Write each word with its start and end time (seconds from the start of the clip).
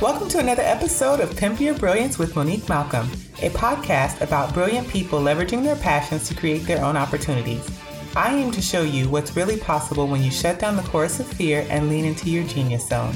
Welcome 0.00 0.28
to 0.28 0.38
another 0.38 0.62
episode 0.62 1.18
of 1.18 1.36
Pimp 1.36 1.60
Your 1.60 1.74
Brilliance 1.74 2.20
with 2.20 2.36
Monique 2.36 2.68
Malcolm, 2.68 3.10
a 3.42 3.50
podcast 3.50 4.20
about 4.20 4.54
brilliant 4.54 4.86
people 4.86 5.18
leveraging 5.18 5.64
their 5.64 5.74
passions 5.74 6.28
to 6.28 6.36
create 6.36 6.66
their 6.66 6.84
own 6.84 6.96
opportunities. 6.96 7.68
I 8.14 8.36
aim 8.36 8.52
to 8.52 8.62
show 8.62 8.82
you 8.82 9.08
what's 9.08 9.34
really 9.34 9.58
possible 9.58 10.06
when 10.06 10.22
you 10.22 10.30
shut 10.30 10.60
down 10.60 10.76
the 10.76 10.84
chorus 10.84 11.18
of 11.18 11.26
fear 11.26 11.66
and 11.68 11.88
lean 11.88 12.04
into 12.04 12.30
your 12.30 12.44
genius 12.44 12.88
zone. 12.88 13.12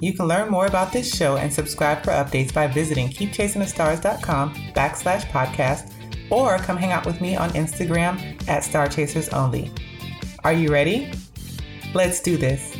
You 0.00 0.14
can 0.14 0.26
learn 0.26 0.50
more 0.50 0.64
about 0.64 0.90
this 0.90 1.14
show 1.14 1.36
and 1.36 1.52
subscribe 1.52 2.02
for 2.02 2.12
updates 2.12 2.52
by 2.52 2.66
visiting 2.66 3.08
keepchasingthestars.com 3.08 4.54
backslash 4.74 5.26
podcast 5.26 5.92
or 6.30 6.56
come 6.56 6.78
hang 6.78 6.92
out 6.92 7.04
with 7.04 7.20
me 7.20 7.36
on 7.36 7.50
Instagram 7.50 8.48
at 8.48 8.64
Star 8.64 8.88
Chasers 8.88 9.28
Only. 9.28 9.70
Are 10.44 10.54
you 10.54 10.72
ready? 10.72 11.12
Let's 11.92 12.20
do 12.20 12.38
this. 12.38 12.74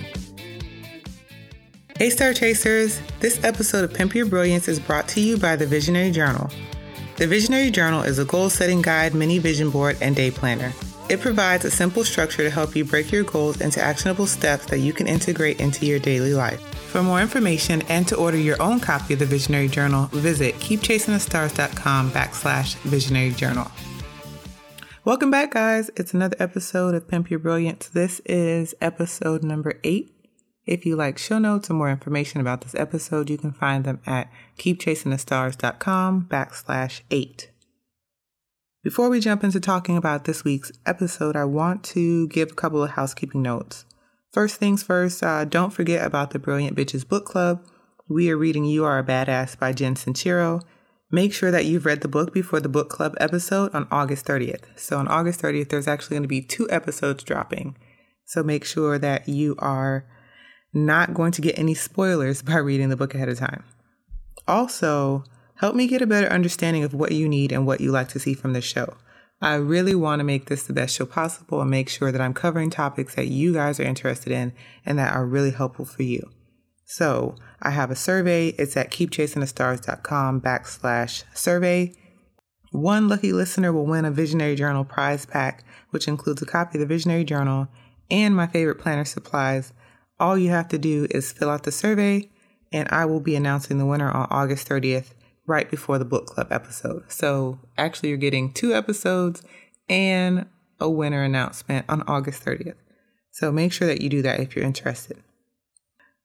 Hey, 1.99 2.11
Star 2.11 2.35
Chasers! 2.35 3.01
This 3.21 3.43
episode 3.43 3.83
of 3.83 3.95
Pimp 3.95 4.15
Your 4.15 4.27
Brilliance 4.27 4.69
is 4.69 4.79
brought 4.79 5.09
to 5.09 5.21
you 5.23 5.39
by 5.39 5.57
the 5.57 5.67
Visionary 5.67 6.11
Journal. 6.11 6.51
The 7.17 7.27
Visionary 7.27 7.71
Journal 7.71 8.03
is 8.03 8.19
a 8.19 8.25
goal 8.27 8.51
setting 8.51 8.83
guide, 8.83 9.15
mini 9.15 9.39
vision 9.39 9.71
board, 9.71 9.97
and 10.03 10.15
day 10.15 10.31
planner. 10.31 10.75
It 11.09 11.23
provides 11.23 11.65
a 11.65 11.71
simple 11.71 12.05
structure 12.05 12.43
to 12.43 12.51
help 12.51 12.77
you 12.77 12.85
break 12.85 13.11
your 13.11 13.25
goals 13.25 13.63
into 13.63 13.83
actionable 13.83 14.27
steps 14.27 14.67
that 14.67 14.81
you 14.81 14.93
can 14.93 15.07
integrate 15.07 15.59
into 15.59 15.87
your 15.87 15.99
daily 15.99 16.35
life. 16.35 16.61
For 16.91 17.03
more 17.03 17.23
information 17.23 17.81
and 17.89 18.07
to 18.09 18.17
order 18.17 18.37
your 18.37 18.61
own 18.61 18.79
copy 18.79 19.15
of 19.15 19.21
the 19.21 19.25
Visionary 19.25 19.69
Journal, 19.69 20.09
visit 20.13 20.55
keepchasingthestars.com 20.57 22.11
backslash 22.11 22.75
visionary 22.83 23.31
journal. 23.31 23.71
Welcome 25.07 25.31
back, 25.31 25.53
guys. 25.53 25.91
It's 25.97 26.13
another 26.13 26.37
episode 26.41 26.95
of 26.95 27.09
Pimp 27.09 27.31
Your 27.31 27.39
Brilliance. 27.39 27.89
This 27.89 28.21
is 28.27 28.75
episode 28.83 29.43
number 29.43 29.81
eight. 29.83 30.13
If 30.67 30.85
you 30.85 30.97
like 30.97 31.17
show 31.17 31.39
notes 31.39 31.71
or 31.71 31.75
more 31.75 31.91
information 31.91 32.41
about 32.41 32.63
this 32.63 32.75
episode, 32.75 33.31
you 33.31 33.39
can 33.39 33.53
find 33.53 33.85
them 33.85 34.01
at 34.05 34.29
keepchasingthestars.com 34.59 36.27
backslash 36.29 37.03
eight. 37.13 37.51
Before 38.83 39.09
we 39.09 39.21
jump 39.21 39.45
into 39.45 39.61
talking 39.61 39.97
about 39.97 40.25
this 40.25 40.45
week's 40.45 40.73
episode, 40.85 41.37
I 41.37 41.45
want 41.45 41.85
to 41.85 42.27
give 42.29 42.53
a 42.53 42.55
couple 42.55 42.83
of 42.83 42.91
housekeeping 42.91 43.43
notes. 43.43 43.85
First 44.33 44.57
things 44.57 44.83
first, 44.83 45.23
uh, 45.23 45.45
don't 45.45 45.73
forget 45.73 46.05
about 46.05 46.31
the 46.31 46.39
Brilliant 46.39 46.77
Bitches 46.77 47.09
Book 47.09 47.25
Club. 47.25 47.65
We 48.09 48.31
are 48.31 48.37
reading 48.37 48.65
You 48.65 48.85
Are 48.85 48.99
a 48.99 49.05
Badass 49.05 49.59
by 49.59 49.73
Jen 49.73 49.95
Sincero. 49.95 50.63
Make 51.11 51.33
sure 51.33 51.53
that 51.53 51.65
you've 51.65 51.87
read 51.87 52.01
the 52.01 52.09
book 52.09 52.35
before 52.35 52.59
the 52.61 52.69
book 52.69 52.89
club 52.89 53.15
episode 53.21 53.73
on 53.73 53.87
August 53.93 54.27
30th. 54.27 54.65
So, 54.77 54.99
on 54.99 55.07
August 55.07 55.41
30th, 55.41 55.69
there's 55.69 55.89
actually 55.89 56.15
going 56.15 56.23
to 56.25 56.29
be 56.29 56.43
two 56.43 56.69
episodes 56.71 57.23
dropping. 57.23 57.77
So, 58.25 58.43
make 58.43 58.65
sure 58.65 58.99
that 58.99 59.29
you 59.29 59.55
are 59.59 60.05
not 60.77 61.15
going 61.15 61.33
to 61.33 61.43
get 61.43 61.59
any 61.59 61.75
spoilers 61.75 62.43
by 62.43 62.57
reading 62.57 62.89
the 62.89 62.97
book 62.97 63.15
ahead 63.15 63.29
of 63.29 63.39
time. 63.39 63.65
Also, 64.47 65.25
help 65.57 65.75
me 65.75 65.89
get 65.89 66.03
a 66.03 66.07
better 66.07 66.29
understanding 66.29 66.85
of 66.85 66.95
what 66.95 67.13
you 67.13 67.29
need 67.29 67.51
and 67.51 67.67
what 67.67 67.81
you 67.81 67.91
like 67.91 68.09
to 68.09 68.21
see 68.21 68.35
from 68.35 68.53
the 68.53 68.61
show. 68.61 68.97
I 69.41 69.55
really 69.55 69.95
want 69.95 70.21
to 70.21 70.25
make 70.25 70.47
this 70.47 70.63
the 70.63 70.73
best 70.73 70.97
show 70.97 71.05
possible 71.05 71.61
and 71.61 71.71
make 71.71 71.89
sure 71.89 72.11
that 72.11 72.21
I'm 72.21 72.33
covering 72.33 72.71
topics 72.71 73.15
that 73.17 73.27
you 73.27 73.53
guys 73.53 73.79
are 73.79 73.85
interested 73.85 74.33
in 74.33 74.53
and 74.85 74.99
that 74.99 75.15
are 75.15 75.27
really 75.27 75.51
helpful 75.51 75.85
for 75.85 76.03
you. 76.05 76.31
So 76.87 77.35
I 77.61 77.71
have 77.71 77.91
a 77.91 77.97
survey. 77.97 78.49
It's 78.51 78.77
at 78.77 78.91
keepchasingthestars.com 78.91 80.41
backslash 80.41 81.25
survey. 81.35 81.93
One 82.71 83.09
lucky 83.09 83.33
listener 83.33 83.73
will 83.73 83.87
win 83.87 84.05
a 84.05 84.11
Visionary 84.11 84.55
Journal 84.55 84.85
prize 84.85 85.27
pack, 85.27 85.65
which 85.91 86.09
includes 86.09 86.41
a 86.41 86.47
copy 86.47 86.79
of 86.79 86.81
the 86.81 86.87
Visionary 86.87 87.25
Journal 87.25 87.69
and 88.11 88.35
my 88.35 88.47
favorite 88.47 88.79
planner 88.79 89.05
supplies 89.05 89.73
all 90.19 90.39
you 90.39 90.51
have 90.51 90.69
to 90.69 90.79
do 90.79 91.07
is 91.11 91.33
fill 91.33 91.51
out 91.51 91.65
the 91.65 91.73
survey, 91.73 92.31
and 92.73 92.89
I 92.91 93.05
will 93.05 93.21
be 93.21 93.37
announcing 93.37 93.79
the 93.79 93.87
winner 93.87 94.11
on 94.11 94.27
August 94.31 94.69
30th, 94.69 95.13
right 95.47 95.71
before 95.71 95.99
the 95.99 96.05
book 96.05 96.27
club 96.27 96.49
episode. 96.51 97.05
So 97.09 97.61
actually, 97.79 98.09
you're 98.11 98.19
getting 98.19 98.53
two 98.53 98.75
episodes 98.75 99.43
and 99.89 100.47
a 100.81 100.91
winner 100.91 101.23
announcement 101.23 101.87
on 101.89 102.03
August 102.03 102.45
30th. 102.45 102.75
So 103.31 103.53
make 103.53 103.73
sure 103.73 103.87
that 103.87 104.01
you 104.01 104.09
do 104.09 104.23
that 104.23 104.41
if 104.41 104.57
you're 104.57 104.65
interested. 104.65 105.23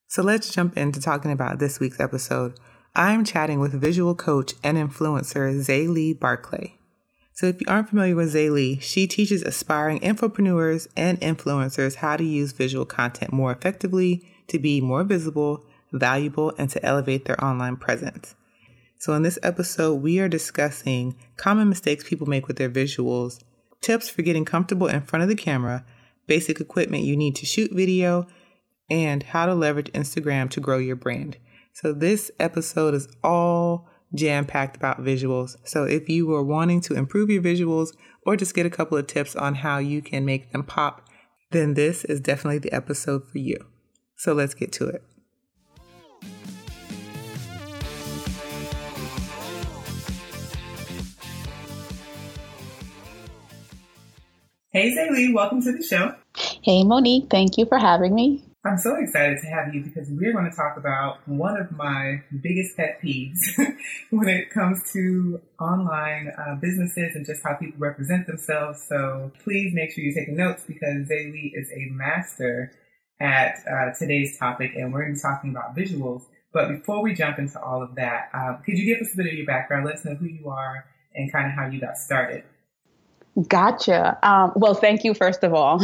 So 0.07 0.21
let's 0.21 0.53
jump 0.53 0.77
into 0.77 0.99
talking 0.99 1.31
about 1.31 1.59
this 1.59 1.79
week's 1.79 1.99
episode. 1.99 2.59
I'm 2.95 3.23
chatting 3.23 3.59
with 3.59 3.79
visual 3.79 4.15
coach 4.15 4.53
and 4.63 4.77
influencer 4.77 5.53
Zaylee 5.53 6.19
Barclay. 6.19 6.75
So, 7.41 7.47
if 7.47 7.59
you 7.59 7.65
aren't 7.67 7.89
familiar 7.89 8.15
with 8.15 8.35
Zaylee, 8.35 8.79
she 8.83 9.07
teaches 9.07 9.41
aspiring 9.41 9.99
infopreneurs 10.01 10.87
and 10.95 11.19
influencers 11.21 11.95
how 11.95 12.15
to 12.15 12.23
use 12.23 12.51
visual 12.51 12.85
content 12.85 13.33
more 13.33 13.51
effectively 13.51 14.31
to 14.45 14.59
be 14.59 14.79
more 14.79 15.03
visible, 15.03 15.65
valuable, 15.91 16.53
and 16.59 16.69
to 16.69 16.85
elevate 16.85 17.25
their 17.25 17.43
online 17.43 17.77
presence. 17.77 18.35
So, 18.99 19.13
in 19.13 19.23
this 19.23 19.39
episode, 19.41 20.03
we 20.03 20.19
are 20.19 20.29
discussing 20.29 21.15
common 21.37 21.67
mistakes 21.67 22.07
people 22.07 22.27
make 22.27 22.47
with 22.47 22.57
their 22.57 22.69
visuals, 22.69 23.39
tips 23.81 24.07
for 24.07 24.21
getting 24.21 24.45
comfortable 24.45 24.85
in 24.85 25.01
front 25.01 25.23
of 25.23 25.29
the 25.29 25.35
camera, 25.35 25.83
basic 26.27 26.61
equipment 26.61 27.05
you 27.05 27.17
need 27.17 27.35
to 27.37 27.47
shoot 27.47 27.71
video, 27.71 28.27
and 28.87 29.23
how 29.23 29.47
to 29.47 29.55
leverage 29.55 29.91
Instagram 29.93 30.47
to 30.51 30.59
grow 30.59 30.77
your 30.77 30.95
brand. 30.95 31.37
So, 31.73 31.91
this 31.91 32.29
episode 32.39 32.93
is 32.93 33.07
all 33.23 33.89
jam 34.13 34.45
packed 34.45 34.75
about 34.75 35.01
visuals. 35.01 35.55
So 35.63 35.83
if 35.83 36.09
you 36.09 36.27
were 36.27 36.43
wanting 36.43 36.81
to 36.81 36.93
improve 36.93 37.29
your 37.29 37.41
visuals 37.41 37.89
or 38.25 38.35
just 38.35 38.53
get 38.53 38.65
a 38.65 38.69
couple 38.69 38.97
of 38.97 39.07
tips 39.07 39.35
on 39.35 39.55
how 39.55 39.77
you 39.77 40.01
can 40.01 40.25
make 40.25 40.51
them 40.51 40.63
pop, 40.63 41.07
then 41.51 41.73
this 41.73 42.03
is 42.05 42.19
definitely 42.19 42.59
the 42.59 42.73
episode 42.73 43.29
for 43.29 43.37
you. 43.37 43.57
So 44.15 44.33
let's 44.33 44.53
get 44.53 44.71
to 44.73 44.87
it. 44.87 45.03
Hey 54.73 54.95
Zaylee, 54.95 55.33
welcome 55.33 55.61
to 55.63 55.73
the 55.73 55.83
show. 55.83 56.15
Hey 56.63 56.85
Monique, 56.85 57.29
thank 57.29 57.57
you 57.57 57.65
for 57.65 57.77
having 57.77 58.15
me. 58.15 58.45
I'm 58.63 58.77
so 58.77 58.95
excited 58.95 59.39
to 59.41 59.47
have 59.47 59.73
you 59.73 59.83
because 59.83 60.07
we're 60.11 60.33
going 60.33 60.47
to 60.47 60.55
talk 60.55 60.77
about 60.77 61.27
one 61.27 61.59
of 61.59 61.71
my 61.71 62.21
biggest 62.43 62.77
pet 62.77 62.99
peeves 63.03 63.39
when 64.11 64.29
it 64.29 64.51
comes 64.51 64.79
to 64.93 65.41
online 65.59 66.31
uh, 66.37 66.53
businesses 66.61 67.15
and 67.15 67.25
just 67.25 67.41
how 67.43 67.55
people 67.55 67.79
represent 67.79 68.27
themselves. 68.27 68.85
So 68.87 69.31
please 69.43 69.73
make 69.73 69.91
sure 69.91 70.03
you're 70.03 70.13
taking 70.13 70.37
notes 70.37 70.63
because 70.67 71.07
Zaylee 71.09 71.53
is 71.55 71.71
a 71.71 71.89
master 71.89 72.71
at 73.19 73.55
uh, 73.67 73.97
today's 73.97 74.37
topic 74.37 74.73
and 74.75 74.93
we're 74.93 75.05
going 75.05 75.15
to 75.15 75.17
be 75.17 75.21
talking 75.21 75.49
about 75.49 75.75
visuals. 75.75 76.21
But 76.53 76.67
before 76.67 77.01
we 77.01 77.15
jump 77.15 77.39
into 77.39 77.59
all 77.59 77.81
of 77.81 77.95
that, 77.95 78.29
uh, 78.31 78.57
could 78.63 78.77
you 78.77 78.85
give 78.85 79.01
us 79.01 79.11
a 79.15 79.17
bit 79.17 79.25
of 79.25 79.33
your 79.33 79.47
background? 79.47 79.87
Let 79.87 79.95
us 79.95 80.05
know 80.05 80.13
who 80.13 80.27
you 80.27 80.49
are 80.49 80.85
and 81.15 81.31
kind 81.31 81.47
of 81.47 81.53
how 81.53 81.65
you 81.65 81.81
got 81.81 81.97
started. 81.97 82.43
Gotcha. 83.47 84.19
Um, 84.23 84.51
well, 84.57 84.73
thank 84.73 85.05
you, 85.05 85.13
first 85.13 85.43
of 85.43 85.53
all, 85.53 85.81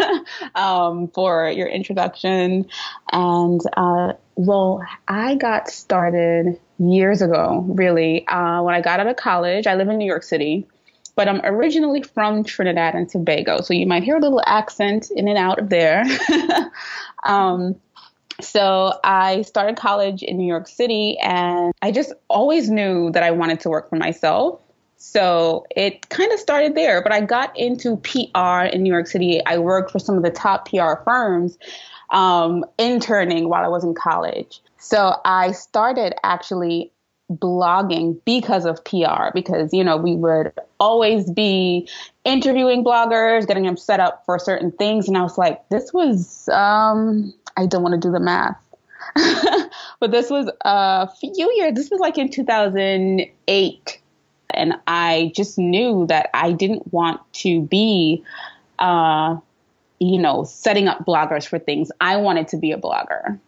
um, 0.54 1.08
for 1.08 1.50
your 1.50 1.66
introduction. 1.66 2.66
And 3.10 3.60
uh, 3.76 4.12
well, 4.34 4.84
I 5.08 5.36
got 5.36 5.70
started 5.70 6.60
years 6.78 7.22
ago, 7.22 7.64
really. 7.66 8.26
Uh, 8.28 8.62
when 8.62 8.74
I 8.74 8.82
got 8.82 9.00
out 9.00 9.06
of 9.06 9.16
college, 9.16 9.66
I 9.66 9.74
live 9.74 9.88
in 9.88 9.96
New 9.96 10.06
York 10.06 10.22
City, 10.22 10.66
but 11.16 11.28
I'm 11.28 11.40
originally 11.44 12.02
from 12.02 12.44
Trinidad 12.44 12.94
and 12.94 13.08
Tobago. 13.08 13.62
So 13.62 13.72
you 13.72 13.86
might 13.86 14.02
hear 14.02 14.16
a 14.16 14.20
little 14.20 14.42
accent 14.44 15.10
in 15.10 15.28
and 15.28 15.38
out 15.38 15.58
of 15.60 15.70
there. 15.70 16.04
um, 17.24 17.74
so 18.40 18.98
I 19.04 19.42
started 19.42 19.76
college 19.76 20.22
in 20.22 20.36
New 20.36 20.46
York 20.46 20.66
City, 20.68 21.16
and 21.22 21.72
I 21.80 21.90
just 21.90 22.12
always 22.28 22.68
knew 22.68 23.10
that 23.12 23.22
I 23.22 23.30
wanted 23.30 23.60
to 23.60 23.70
work 23.70 23.88
for 23.88 23.96
myself. 23.96 24.60
So 25.02 25.66
it 25.74 26.08
kind 26.10 26.30
of 26.30 26.38
started 26.38 26.76
there, 26.76 27.02
but 27.02 27.10
I 27.12 27.22
got 27.22 27.58
into 27.58 27.96
PR 27.96 28.66
in 28.72 28.84
New 28.84 28.92
York 28.92 29.08
City. 29.08 29.44
I 29.44 29.58
worked 29.58 29.90
for 29.90 29.98
some 29.98 30.16
of 30.16 30.22
the 30.22 30.30
top 30.30 30.68
PR 30.70 30.94
firms, 31.04 31.58
um, 32.10 32.64
interning 32.78 33.48
while 33.48 33.64
I 33.64 33.68
was 33.68 33.82
in 33.82 33.94
college. 33.94 34.62
So 34.78 35.16
I 35.24 35.50
started 35.50 36.14
actually 36.22 36.92
blogging 37.32 38.20
because 38.24 38.64
of 38.64 38.84
PR, 38.84 39.32
because, 39.34 39.74
you 39.74 39.82
know, 39.82 39.96
we 39.96 40.14
would 40.14 40.52
always 40.78 41.28
be 41.28 41.88
interviewing 42.24 42.84
bloggers, 42.84 43.44
getting 43.44 43.64
them 43.64 43.76
set 43.76 43.98
up 43.98 44.22
for 44.24 44.38
certain 44.38 44.70
things. 44.70 45.08
And 45.08 45.18
I 45.18 45.22
was 45.22 45.36
like, 45.36 45.68
this 45.68 45.92
was, 45.92 46.48
um, 46.50 47.34
I 47.56 47.66
don't 47.66 47.82
want 47.82 48.00
to 48.00 48.08
do 48.08 48.12
the 48.12 48.20
math. 48.20 48.56
but 49.98 50.12
this 50.12 50.30
was 50.30 50.48
a 50.60 51.08
few 51.16 51.52
years, 51.56 51.74
this 51.74 51.90
was 51.90 51.98
like 51.98 52.18
in 52.18 52.30
2008 52.30 53.98
and 54.54 54.74
I 54.86 55.32
just 55.34 55.58
knew 55.58 56.06
that 56.06 56.30
I 56.34 56.52
didn't 56.52 56.92
want 56.92 57.20
to 57.34 57.62
be, 57.62 58.22
uh, 58.78 59.36
you 59.98 60.18
know, 60.18 60.44
setting 60.44 60.88
up 60.88 61.04
bloggers 61.04 61.46
for 61.46 61.58
things. 61.58 61.90
I 62.00 62.16
wanted 62.16 62.48
to 62.48 62.56
be 62.56 62.72
a 62.72 62.78
blogger. 62.78 63.38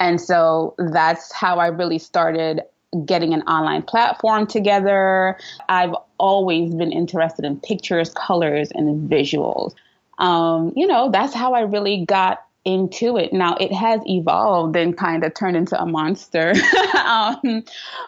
And 0.00 0.20
so 0.20 0.74
that's 0.78 1.32
how 1.32 1.58
I 1.58 1.68
really 1.68 1.98
started 1.98 2.62
getting 3.04 3.34
an 3.34 3.42
online 3.42 3.82
platform 3.82 4.46
together. 4.46 5.36
I've 5.68 5.94
always 6.18 6.74
been 6.74 6.92
interested 6.92 7.44
in 7.44 7.60
pictures, 7.60 8.10
colors, 8.14 8.70
and 8.74 9.10
visuals. 9.10 9.74
Um, 10.18 10.72
you 10.74 10.86
know, 10.86 11.10
that's 11.10 11.34
how 11.34 11.52
I 11.54 11.60
really 11.60 12.04
got 12.04 12.44
into 12.64 13.16
it. 13.16 13.32
Now 13.32 13.56
it 13.58 13.72
has 13.72 14.00
evolved 14.06 14.76
and 14.76 14.96
kind 14.96 15.24
of 15.24 15.34
turned 15.34 15.56
into 15.56 15.80
a 15.80 15.86
monster 15.86 16.52
um, 17.06 17.64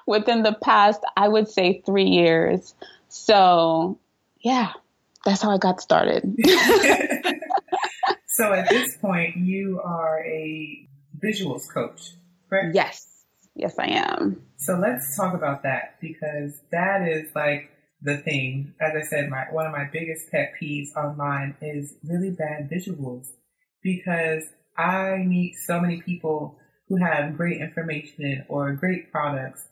within 0.06 0.42
the 0.42 0.56
past, 0.62 1.00
I 1.16 1.28
would 1.28 1.48
say, 1.48 1.82
three 1.86 2.08
years. 2.08 2.74
So, 3.08 3.98
yeah, 4.40 4.72
that's 5.24 5.42
how 5.42 5.50
I 5.50 5.58
got 5.58 5.80
started. 5.80 6.36
so 8.26 8.52
at 8.52 8.68
this 8.68 8.96
point, 8.98 9.36
you 9.36 9.80
are 9.82 10.24
a 10.24 10.86
visuals 11.22 11.62
coach, 11.72 12.12
correct? 12.48 12.74
Yes. 12.74 13.06
Yes, 13.54 13.78
I 13.78 13.88
am. 13.88 14.42
So 14.56 14.78
let's 14.78 15.16
talk 15.16 15.34
about 15.34 15.64
that 15.64 15.96
because 16.00 16.60
that 16.70 17.06
is 17.06 17.34
like 17.34 17.70
the 18.00 18.16
thing. 18.16 18.74
As 18.80 18.92
I 18.94 19.02
said, 19.02 19.28
my 19.28 19.46
one 19.50 19.66
of 19.66 19.72
my 19.72 19.88
biggest 19.92 20.30
pet 20.30 20.52
peeves 20.60 20.94
online 20.96 21.56
is 21.60 21.94
really 22.04 22.30
bad 22.30 22.70
visuals 22.70 23.26
because 23.82 24.44
I 24.76 25.18
meet 25.18 25.56
so 25.56 25.80
many 25.80 26.00
people 26.02 26.56
who 26.88 26.96
have 26.96 27.36
great 27.36 27.60
information 27.60 28.44
or 28.48 28.72
great 28.72 29.12
products, 29.12 29.62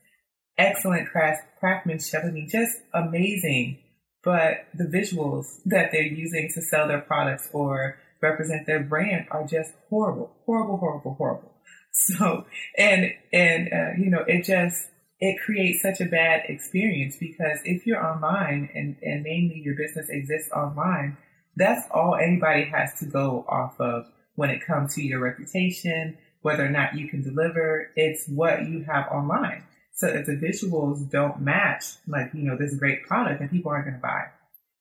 excellent 0.56 1.08
craft, 1.08 1.43
craftsmanship. 1.58 2.25
I 2.25 2.31
mean, 2.31 2.49
just 2.49 2.76
amazing. 2.94 3.78
But 4.22 4.66
the 4.75 4.84
visuals 4.84 5.46
that 5.66 5.90
they're 5.93 6.02
using 6.02 6.50
to 6.55 6.62
sell 6.62 6.88
their 6.88 7.00
products 7.00 7.49
or 7.52 7.99
represent 8.20 8.66
their 8.66 8.82
brand 8.82 9.26
are 9.31 9.46
just 9.46 9.72
horrible, 9.88 10.31
horrible, 10.44 10.76
horrible, 10.76 11.14
horrible. 11.14 11.52
So, 11.90 12.44
and, 12.76 13.12
and, 13.32 13.69
uh, 13.72 13.90
you 13.99 14.08
know, 14.11 14.22
it 14.25 14.44
just, 14.44 14.88
it 15.19 15.40
creates 15.40 15.82
such 15.82 16.00
a 16.00 16.04
bad 16.04 16.43
experience 16.49 17.16
because 17.19 17.58
if 17.64 17.87
you're 17.87 18.04
online 18.04 18.70
and, 18.72 18.96
and 19.02 19.25
mainly 19.25 19.61
your 19.64 19.75
business 19.75 20.06
exists 20.08 20.52
online, 20.52 21.16
that's 21.58 21.87
all 21.90 22.14
anybody 22.14 22.64
has 22.64 22.99
to 23.00 23.06
go 23.06 23.44
off 23.49 23.81
of 23.81 24.06
when 24.37 24.50
it 24.50 24.64
comes 24.64 24.94
to 24.94 25.02
your 25.02 25.20
reputation, 25.20 26.16
whether 26.43 26.64
or 26.64 26.70
not 26.70 26.96
you 26.96 27.08
can 27.08 27.22
deliver. 27.22 27.90
It's 27.96 28.26
what 28.28 28.66
you 28.66 28.84
have 28.84 29.08
online. 29.08 29.64
So 29.93 30.06
if 30.06 30.26
the 30.26 30.37
visuals 30.37 31.10
don't 31.10 31.40
match, 31.40 31.84
like, 32.06 32.31
you 32.32 32.43
know, 32.43 32.56
this 32.56 32.76
great 32.76 33.02
product, 33.02 33.40
then 33.40 33.49
people 33.49 33.72
aren't 33.72 33.87
going 33.87 33.96
to 33.96 34.00
buy. 34.00 34.26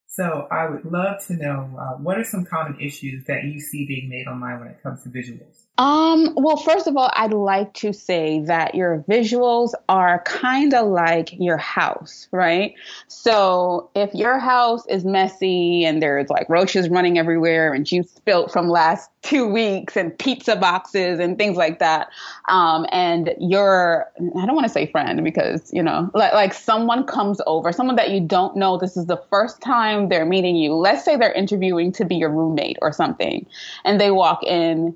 So 0.07 0.47
I 0.51 0.69
would 0.69 0.85
love 0.85 1.25
to 1.27 1.33
know 1.33 1.75
uh, 1.79 1.97
what 1.97 2.19
are 2.19 2.24
some 2.24 2.45
common 2.45 2.80
issues 2.80 3.25
that 3.25 3.44
you 3.44 3.59
see 3.59 3.85
being 3.88 4.09
made 4.09 4.27
online 4.27 4.59
when 4.59 4.69
it 4.69 4.81
comes 4.81 5.03
to 5.03 5.09
visuals? 5.09 5.67
Um, 5.79 6.33
well, 6.35 6.57
first 6.57 6.88
of 6.88 6.97
all, 6.97 7.12
I'd 7.13 7.33
like 7.33 7.71
to 7.75 7.94
say 7.94 8.39
that 8.45 8.74
your 8.74 9.03
visuals 9.07 9.74
are 9.88 10.24
kind 10.24 10.74
of 10.74 10.88
like 10.88 11.29
your 11.33 11.57
house, 11.57 12.27
right? 12.31 12.74
So 13.07 13.91
if 13.94 14.12
your 14.15 14.39
house 14.39 14.88
is 14.88 15.06
messy 15.06 15.85
and 15.85 16.01
there's 16.01 16.31
like 16.31 16.50
roaches 16.50 16.89
running 16.89 17.19
everywhere 17.19 17.74
and 17.74 17.85
juice 17.85 18.09
spilt 18.09 18.51
from 18.51 18.69
last 18.69 19.12
two 19.21 19.45
weeks 19.45 19.95
and 19.95 20.18
pizza 20.18 20.56
boxes 20.56 21.19
and 21.19 21.38
things 21.38 21.57
like 21.57 21.77
that, 21.77 22.09
um, 22.50 22.88
and 22.91 23.35
your, 23.38 24.12
I 24.19 24.45
don't 24.47 24.56
want 24.56 24.65
to 24.65 24.73
say 24.73 24.88
friend 24.88 25.23
because, 25.23 25.71
you 25.71 25.83
know, 25.83 26.09
like, 26.15 26.33
like 26.33 26.53
someone 26.56 27.06
comes 27.06 27.39
over, 27.45 27.71
someone 27.71 27.97
that 27.97 28.09
you 28.09 28.19
don't 28.19 28.56
know, 28.56 28.80
this 28.80 28.97
is 28.97 29.06
the 29.06 29.21
first 29.30 29.62
time 29.62 30.09
they're 30.09 30.25
meeting 30.25 30.56
you. 30.56 30.73
Let's 30.73 31.06
say 31.06 31.18
they're 31.18 31.33
interviewing 31.33 31.91
to 31.94 32.06
be 32.06 32.15
your 32.15 32.31
roommate 32.31 32.77
or 32.81 32.91
something, 32.91 33.45
and 33.85 34.01
they 34.01 34.09
walk 34.09 34.44
in 34.44 34.95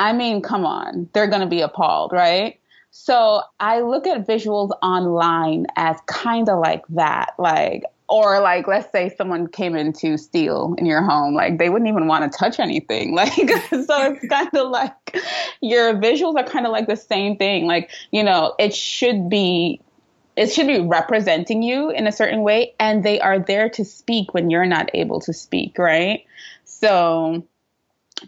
I 0.00 0.14
mean, 0.14 0.40
come 0.40 0.64
on, 0.64 1.10
they're 1.12 1.26
going 1.26 1.42
to 1.42 1.46
be 1.46 1.60
appalled, 1.60 2.12
right? 2.12 2.58
So 2.90 3.42
I 3.60 3.82
look 3.82 4.06
at 4.06 4.26
visuals 4.26 4.70
online 4.82 5.66
as 5.76 5.98
kind 6.06 6.48
of 6.48 6.58
like 6.58 6.82
that, 6.88 7.34
like, 7.38 7.84
or 8.08 8.40
like, 8.40 8.66
let's 8.66 8.90
say 8.92 9.14
someone 9.16 9.46
came 9.46 9.76
in 9.76 9.92
to 9.92 10.16
steal 10.16 10.74
in 10.78 10.86
your 10.86 11.02
home, 11.02 11.34
like 11.34 11.58
they 11.58 11.68
wouldn't 11.68 11.88
even 11.88 12.06
want 12.06 12.32
to 12.32 12.36
touch 12.36 12.58
anything. 12.58 13.14
Like, 13.20 13.34
so 13.34 13.44
it's 13.68 14.26
kind 14.26 14.48
of 14.54 14.70
like 14.70 15.18
your 15.60 15.92
visuals 15.96 16.36
are 16.36 16.48
kind 16.48 16.64
of 16.64 16.72
like 16.72 16.86
the 16.86 16.96
same 16.96 17.36
thing. 17.36 17.66
Like, 17.66 17.90
you 18.10 18.24
know, 18.24 18.54
it 18.58 18.74
should 18.74 19.28
be 19.28 19.82
it 20.34 20.50
should 20.50 20.66
be 20.66 20.80
representing 20.80 21.62
you 21.62 21.90
in 21.90 22.06
a 22.06 22.12
certain 22.12 22.40
way 22.40 22.74
and 22.80 23.04
they 23.04 23.20
are 23.20 23.38
there 23.38 23.68
to 23.68 23.84
speak 23.84 24.32
when 24.32 24.48
you're 24.48 24.64
not 24.64 24.88
able 24.94 25.20
to 25.20 25.34
speak 25.34 25.76
right 25.76 26.24
so 26.64 27.44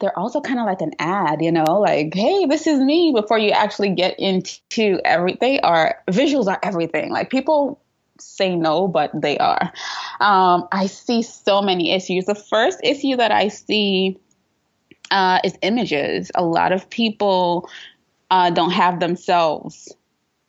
they're 0.01 0.19
also 0.19 0.41
kind 0.41 0.59
of 0.59 0.67
like 0.67 0.81
an 0.81 0.93
ad, 0.99 1.43
you 1.43 1.53
know, 1.53 1.81
like, 1.81 2.15
hey, 2.15 2.47
this 2.47 2.67
is 2.67 2.81
me 2.81 3.13
before 3.15 3.39
you 3.39 3.51
actually 3.51 3.91
get 3.91 4.19
into 4.19 5.01
every 5.05 5.37
they 5.41 5.61
are 5.61 5.97
visuals 6.09 6.47
are 6.47 6.59
everything. 6.63 7.11
Like 7.11 7.31
people 7.31 7.81
say 8.19 8.55
no, 8.55 8.89
but 8.89 9.11
they 9.15 9.39
are. 9.39 9.73
Um, 10.21 10.69
I 10.73 10.87
see 10.87 11.23
so 11.23 11.63
many 11.63 11.93
issues. 11.93 12.27
The 12.27 12.35
first 12.35 12.79
issue 12.83 13.17
that 13.17 13.31
I 13.31 13.49
see 13.49 14.19
uh, 15.11 15.41
is 15.45 15.57
images. 15.63 16.31
A 16.35 16.45
lot 16.45 16.73
of 16.73 16.89
people 16.89 17.69
uh, 18.31 18.51
don't 18.51 18.71
have 18.71 19.01
themselves, 19.01 19.95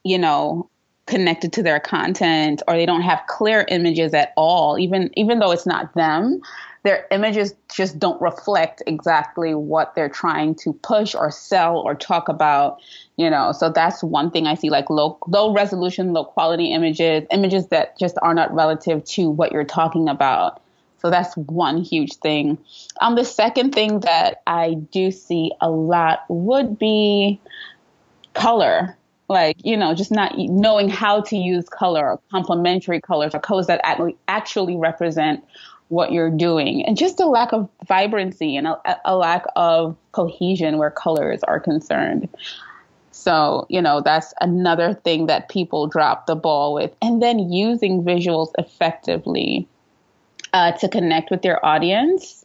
you 0.04 0.18
know, 0.18 0.70
connected 1.06 1.52
to 1.54 1.64
their 1.64 1.80
content, 1.80 2.62
or 2.68 2.76
they 2.76 2.86
don't 2.86 3.02
have 3.02 3.22
clear 3.28 3.66
images 3.68 4.14
at 4.14 4.32
all, 4.38 4.80
even 4.80 5.10
even 5.18 5.40
though 5.40 5.52
it's 5.52 5.66
not 5.66 5.94
them 5.96 6.42
their 6.84 7.08
images 7.12 7.56
just 7.74 7.98
don't 7.98 8.22
reflect 8.22 8.84
exactly 8.86 9.56
what 9.56 9.96
they're 9.96 10.10
trying 10.10 10.54
to 10.56 10.74
push 10.74 11.16
or 11.16 11.32
sell 11.32 11.78
or 11.78 11.96
talk 11.96 12.30
about 12.30 12.80
you 13.16 13.30
know? 13.30 13.52
So 13.52 13.70
that's 13.70 14.04
one 14.04 14.32
thing 14.32 14.48
i 14.48 14.56
see 14.56 14.70
like 14.70 14.90
low 14.90 15.18
low 15.28 15.54
resolution 15.54 16.14
low 16.14 16.26
quality 16.26 16.74
images 16.74 17.26
images 17.32 17.68
that 17.68 17.98
just 18.00 18.18
are 18.22 18.34
not 18.34 18.54
relative 18.54 19.04
to 19.06 19.30
what 19.30 19.52
you're 19.52 19.64
talking 19.64 20.10
about. 20.10 20.62
So 21.00 21.10
that's 21.10 21.36
one 21.36 21.82
huge 21.82 22.14
thing. 22.16 22.58
Um 23.02 23.16
the 23.16 23.26
second 23.26 23.74
thing 23.74 24.02
that 24.02 24.42
i 24.48 24.74
do 24.74 25.12
see 25.12 25.52
a 25.62 25.70
lot 25.70 26.24
would 26.30 26.78
be 26.80 27.40
color. 28.34 28.98
Like 29.30 29.58
you 29.64 29.78
know 29.78 29.94
just 29.94 30.12
not 30.12 30.38
knowing 30.38 30.90
how 30.90 31.22
to 31.22 31.38
use 31.38 31.70
color 31.70 32.12
or 32.12 32.20
complementary 32.30 33.00
colors 33.00 33.34
or 33.34 33.40
colors 33.40 33.68
that 33.68 33.82
actually 34.28 34.76
represent 34.76 35.44
what 35.94 36.12
you're 36.12 36.30
doing 36.30 36.84
and 36.86 36.98
just 36.98 37.20
a 37.20 37.26
lack 37.26 37.54
of 37.54 37.70
vibrancy 37.88 38.56
and 38.56 38.68
a, 38.68 39.00
a 39.06 39.16
lack 39.16 39.46
of 39.56 39.96
cohesion 40.12 40.78
where 40.78 40.92
colors 40.92 41.42
are 41.44 41.60
concerned. 41.60 42.28
So, 43.12 43.68
you 43.70 43.82
know, 43.82 44.02
that's 44.02 44.34
another 44.42 44.96
thing 44.96 45.28
that 45.28 45.50
people 45.50 45.88
drop 45.88 46.26
the 46.26 46.36
ball 46.36 46.74
with. 46.74 46.94
And 47.02 47.22
then 47.22 47.40
using 47.40 48.04
visuals 48.04 48.52
effectively 48.58 49.68
uh, 50.52 50.72
to 50.74 50.90
connect 50.90 51.30
with 51.30 51.46
your 51.46 51.64
audience 51.64 52.44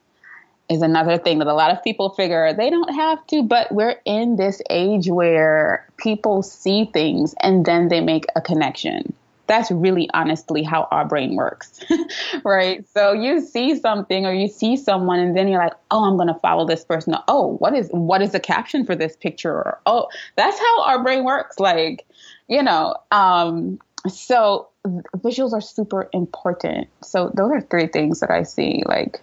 is 0.68 0.82
another 0.82 1.16
thing 1.16 1.38
that 1.38 1.46
a 1.46 1.54
lot 1.54 1.70
of 1.70 1.82
people 1.82 2.10
figure 2.10 2.52
they 2.52 2.68
don't 2.68 2.94
have 2.94 3.26
to, 3.28 3.42
but 3.42 3.72
we're 3.72 3.96
in 4.04 4.36
this 4.36 4.60
age 4.68 5.08
where 5.08 5.86
people 5.96 6.42
see 6.42 6.84
things 6.84 7.34
and 7.40 7.64
then 7.64 7.88
they 7.88 8.00
make 8.00 8.26
a 8.36 8.40
connection 8.42 9.14
that's 9.48 9.70
really 9.70 10.08
honestly 10.14 10.62
how 10.62 10.86
our 10.90 11.06
brain 11.06 11.34
works, 11.34 11.80
right? 12.44 12.86
So 12.94 13.12
you 13.12 13.40
see 13.40 13.74
something 13.80 14.26
or 14.26 14.32
you 14.32 14.46
see 14.46 14.76
someone 14.76 15.18
and 15.18 15.36
then 15.36 15.48
you're 15.48 15.62
like, 15.62 15.72
oh, 15.90 16.04
I'm 16.04 16.16
going 16.16 16.28
to 16.28 16.38
follow 16.40 16.66
this 16.66 16.84
person. 16.84 17.16
Oh, 17.26 17.56
what 17.56 17.74
is, 17.74 17.88
what 17.90 18.22
is 18.22 18.32
the 18.32 18.40
caption 18.40 18.84
for 18.84 18.94
this 18.94 19.16
picture? 19.16 19.52
Or, 19.52 19.80
oh, 19.86 20.08
that's 20.36 20.58
how 20.58 20.84
our 20.84 21.02
brain 21.02 21.24
works. 21.24 21.58
Like, 21.58 22.06
you 22.46 22.62
know, 22.62 22.94
um, 23.10 23.80
so 24.06 24.68
visuals 25.16 25.52
are 25.52 25.62
super 25.62 26.08
important. 26.12 26.88
So 27.02 27.32
those 27.34 27.50
are 27.50 27.60
three 27.62 27.86
things 27.86 28.20
that 28.20 28.30
I 28.30 28.42
see 28.42 28.82
like 28.86 29.20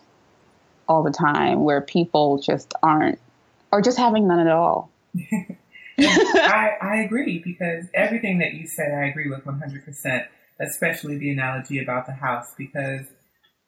all 0.89 1.03
the 1.03 1.11
time 1.11 1.63
where 1.63 1.81
people 1.81 2.39
just 2.39 2.73
aren't, 2.83 3.19
or 3.71 3.81
just 3.81 3.97
having 3.97 4.27
none 4.27 4.39
at 4.39 4.51
all. 4.51 4.89
I, 5.99 6.71
I 6.81 6.95
agree 6.97 7.39
because 7.39 7.85
everything 7.93 8.39
that 8.39 8.53
you 8.53 8.67
said, 8.67 8.91
I 8.91 9.07
agree 9.07 9.29
with 9.29 9.45
100%, 9.45 10.27
especially 10.59 11.17
the 11.17 11.31
analogy 11.31 11.81
about 11.81 12.05
the 12.05 12.13
house 12.13 12.53
because 12.57 13.05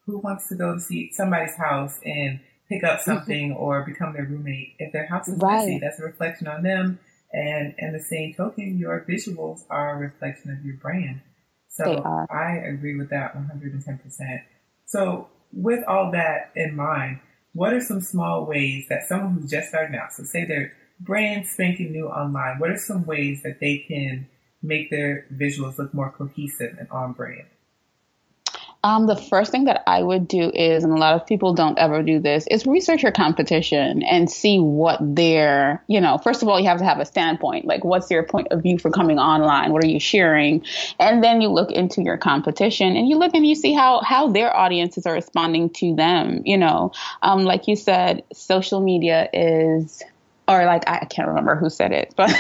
who 0.06 0.20
wants 0.20 0.48
to 0.50 0.56
go 0.56 0.76
to 0.76 0.80
see 0.80 1.12
somebody's 1.14 1.56
house 1.56 2.00
and 2.04 2.40
pick 2.70 2.84
up 2.84 3.00
mm-hmm. 3.00 3.12
something 3.12 3.50
mm-hmm. 3.52 3.62
or 3.62 3.84
become 3.86 4.14
their 4.14 4.26
roommate 4.26 4.76
if 4.80 4.92
their 4.92 5.06
house 5.06 5.28
is 5.28 5.38
right. 5.40 5.60
messy? 5.60 5.80
That's 5.80 6.00
a 6.00 6.04
reflection 6.04 6.48
on 6.48 6.64
them. 6.64 7.00
And, 7.32 7.76
and 7.78 7.94
the 7.94 8.04
same 8.04 8.34
token, 8.34 8.78
your 8.78 9.06
visuals 9.08 9.62
are 9.70 9.96
a 9.96 9.98
reflection 9.98 10.52
of 10.52 10.66
your 10.66 10.78
brand. 10.78 11.22
So 11.70 12.02
I 12.32 12.54
agree 12.66 12.96
with 12.96 13.10
that 13.12 13.36
110%. 13.36 14.00
So 14.86 15.28
with 15.52 15.84
all 15.88 16.12
that 16.12 16.52
in 16.56 16.76
mind, 16.76 17.20
what 17.54 17.74
are 17.74 17.82
some 17.82 18.02
small 18.02 18.46
ways 18.46 18.86
that 18.90 19.08
someone 19.08 19.34
who's 19.34 19.50
just 19.50 19.70
starting 19.70 19.96
out, 19.96 20.14
so 20.14 20.24
say 20.24 20.46
they're 20.46 20.74
brand 21.00 21.48
spanking 21.48 21.92
new 21.92 22.08
online, 22.08 22.60
what 22.60 22.70
are 22.70 22.78
some 22.78 23.06
ways 23.06 23.42
that 23.44 23.60
they 23.60 23.80
can 23.80 24.28
make 24.62 24.90
their 24.90 25.26
visuals 25.34 25.78
look 25.78 25.94
more 25.94 26.12
cohesive 26.12 26.76
and 26.80 26.90
on 26.90 27.14
brand? 27.14 27.46
Um, 28.84 29.08
the 29.08 29.16
first 29.16 29.52
thing 29.52 29.66
that 29.66 29.84
I 29.88 30.02
would 30.02 30.28
do 30.28 30.52
is, 30.54 30.84
and 30.84 30.94
a 30.94 30.98
lot 30.98 31.16
of 31.16 31.26
people 31.26 31.54
don't 31.54 31.78
ever 31.80 32.04
do 32.04 32.20
this, 32.20 32.46
is 32.50 32.66
research 32.66 33.04
your 33.04 33.12
competition 33.12 34.04
and 34.04 34.30
see 34.30 34.60
what 34.60 35.00
their, 35.02 35.84
you 35.88 36.00
know, 36.00 36.20
first 36.20 36.42
of 36.42 36.48
all, 36.48 36.60
you 36.60 36.68
have 36.68 36.78
to 36.78 36.86
have 36.86 37.00
a 37.00 37.06
standpoint. 37.06 37.66
Like, 37.66 37.84
what's 37.84 38.10
your 38.12 38.24
point 38.24 38.50
of 38.52 38.62
view 38.62 38.78
for 38.78 38.92
coming 38.92 39.18
online? 39.18 39.74
What 39.74 39.84
are 39.84 39.88
you 39.88 40.00
sharing? 40.00 40.64
And 41.00 41.24
then 41.24 41.42
you 41.42 41.50
look 41.50 41.72
into 41.72 42.02
your 42.02 42.18
competition 42.18 42.96
and 42.96 43.10
you 43.10 43.18
look 43.18 43.34
and 43.34 43.46
you 43.46 43.56
see 43.56 43.74
how, 43.74 44.02
how 44.02 44.32
their 44.32 44.56
audiences 44.56 45.06
are 45.06 45.14
responding 45.14 45.72
to 45.72 45.96
them. 45.96 46.44
You 46.46 46.58
know, 46.58 46.92
um, 47.24 47.44
like 47.46 47.68
you 47.68 47.76
said, 47.76 48.24
social 48.32 48.80
media 48.80 49.28
is 49.34 50.04
or 50.48 50.66
like 50.66 50.84
I 50.88 51.06
can't 51.06 51.28
remember 51.28 51.56
who 51.56 51.70
said 51.70 51.92
it, 51.92 52.14
but 52.16 52.32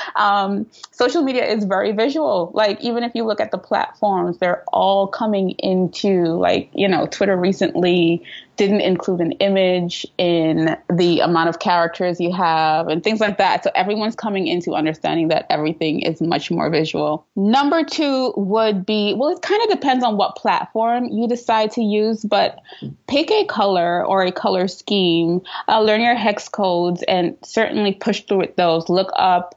um, 0.16 0.66
social 0.90 1.22
media 1.22 1.46
is 1.46 1.64
very 1.64 1.92
visual. 1.92 2.50
Like 2.54 2.80
even 2.80 3.04
if 3.04 3.12
you 3.14 3.24
look 3.24 3.40
at 3.40 3.50
the 3.50 3.58
platforms, 3.58 4.38
they're 4.38 4.64
all 4.72 5.06
coming 5.06 5.50
into 5.50 6.24
like 6.24 6.70
you 6.72 6.88
know 6.88 7.06
Twitter 7.06 7.36
recently 7.36 8.22
didn't 8.58 8.80
include 8.80 9.20
an 9.20 9.32
image 9.32 10.04
in 10.18 10.76
the 10.92 11.20
amount 11.20 11.48
of 11.48 11.60
characters 11.60 12.20
you 12.20 12.32
have 12.32 12.88
and 12.88 13.04
things 13.04 13.20
like 13.20 13.38
that. 13.38 13.62
So 13.62 13.70
everyone's 13.76 14.16
coming 14.16 14.48
into 14.48 14.74
understanding 14.74 15.28
that 15.28 15.46
everything 15.48 16.00
is 16.00 16.20
much 16.20 16.50
more 16.50 16.68
visual. 16.68 17.24
Number 17.36 17.84
two 17.84 18.34
would 18.36 18.84
be 18.84 19.14
well, 19.14 19.30
it 19.30 19.42
kind 19.42 19.62
of 19.62 19.70
depends 19.70 20.04
on 20.04 20.16
what 20.16 20.36
platform 20.36 21.04
you 21.04 21.28
decide 21.28 21.70
to 21.72 21.82
use, 21.82 22.24
but 22.24 22.60
pick 23.06 23.30
a 23.30 23.44
color 23.46 24.04
or 24.04 24.22
a 24.22 24.32
color 24.32 24.66
scheme, 24.66 25.40
uh, 25.68 25.80
learn 25.80 26.00
your 26.00 26.16
hex 26.16 26.48
codes, 26.48 27.04
and 27.04 27.27
certainly 27.42 27.94
push 27.94 28.22
through 28.22 28.38
with 28.38 28.56
those. 28.56 28.88
Look 28.88 29.10
up 29.16 29.54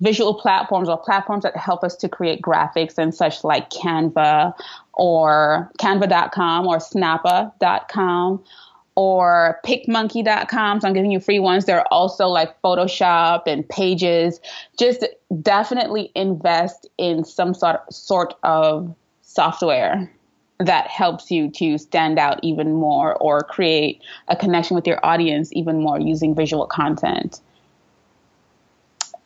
visual 0.00 0.34
platforms 0.34 0.88
or 0.88 0.98
platforms 0.98 1.44
that 1.44 1.56
help 1.56 1.84
us 1.84 1.96
to 1.96 2.08
create 2.08 2.42
graphics 2.42 2.98
and 2.98 3.14
such 3.14 3.44
like 3.44 3.70
Canva 3.70 4.52
or 4.94 5.70
canva.com 5.78 6.66
or 6.66 6.78
snappa.com 6.78 8.44
or 8.96 9.60
picmonkey.com. 9.64 10.80
So 10.80 10.88
I'm 10.88 10.94
giving 10.94 11.10
you 11.10 11.20
free 11.20 11.38
ones. 11.38 11.64
There 11.64 11.80
are 11.80 11.88
also 11.90 12.28
like 12.28 12.60
Photoshop 12.62 13.42
and 13.46 13.68
pages. 13.68 14.40
Just 14.78 15.04
definitely 15.42 16.12
invest 16.14 16.88
in 16.98 17.24
some 17.24 17.54
sort 17.54 17.92
sort 17.92 18.34
of 18.42 18.94
software 19.22 20.10
that 20.58 20.86
helps 20.86 21.30
you 21.30 21.50
to 21.50 21.78
stand 21.78 22.18
out 22.18 22.38
even 22.42 22.72
more 22.72 23.14
or 23.16 23.42
create 23.42 24.02
a 24.28 24.36
connection 24.36 24.74
with 24.74 24.86
your 24.86 25.04
audience 25.04 25.50
even 25.52 25.80
more 25.80 25.98
using 25.98 26.34
visual 26.34 26.66
content. 26.66 27.40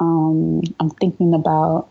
Um, 0.01 0.63
I'm 0.81 0.91
thinking 0.91 1.35
about 1.35 1.89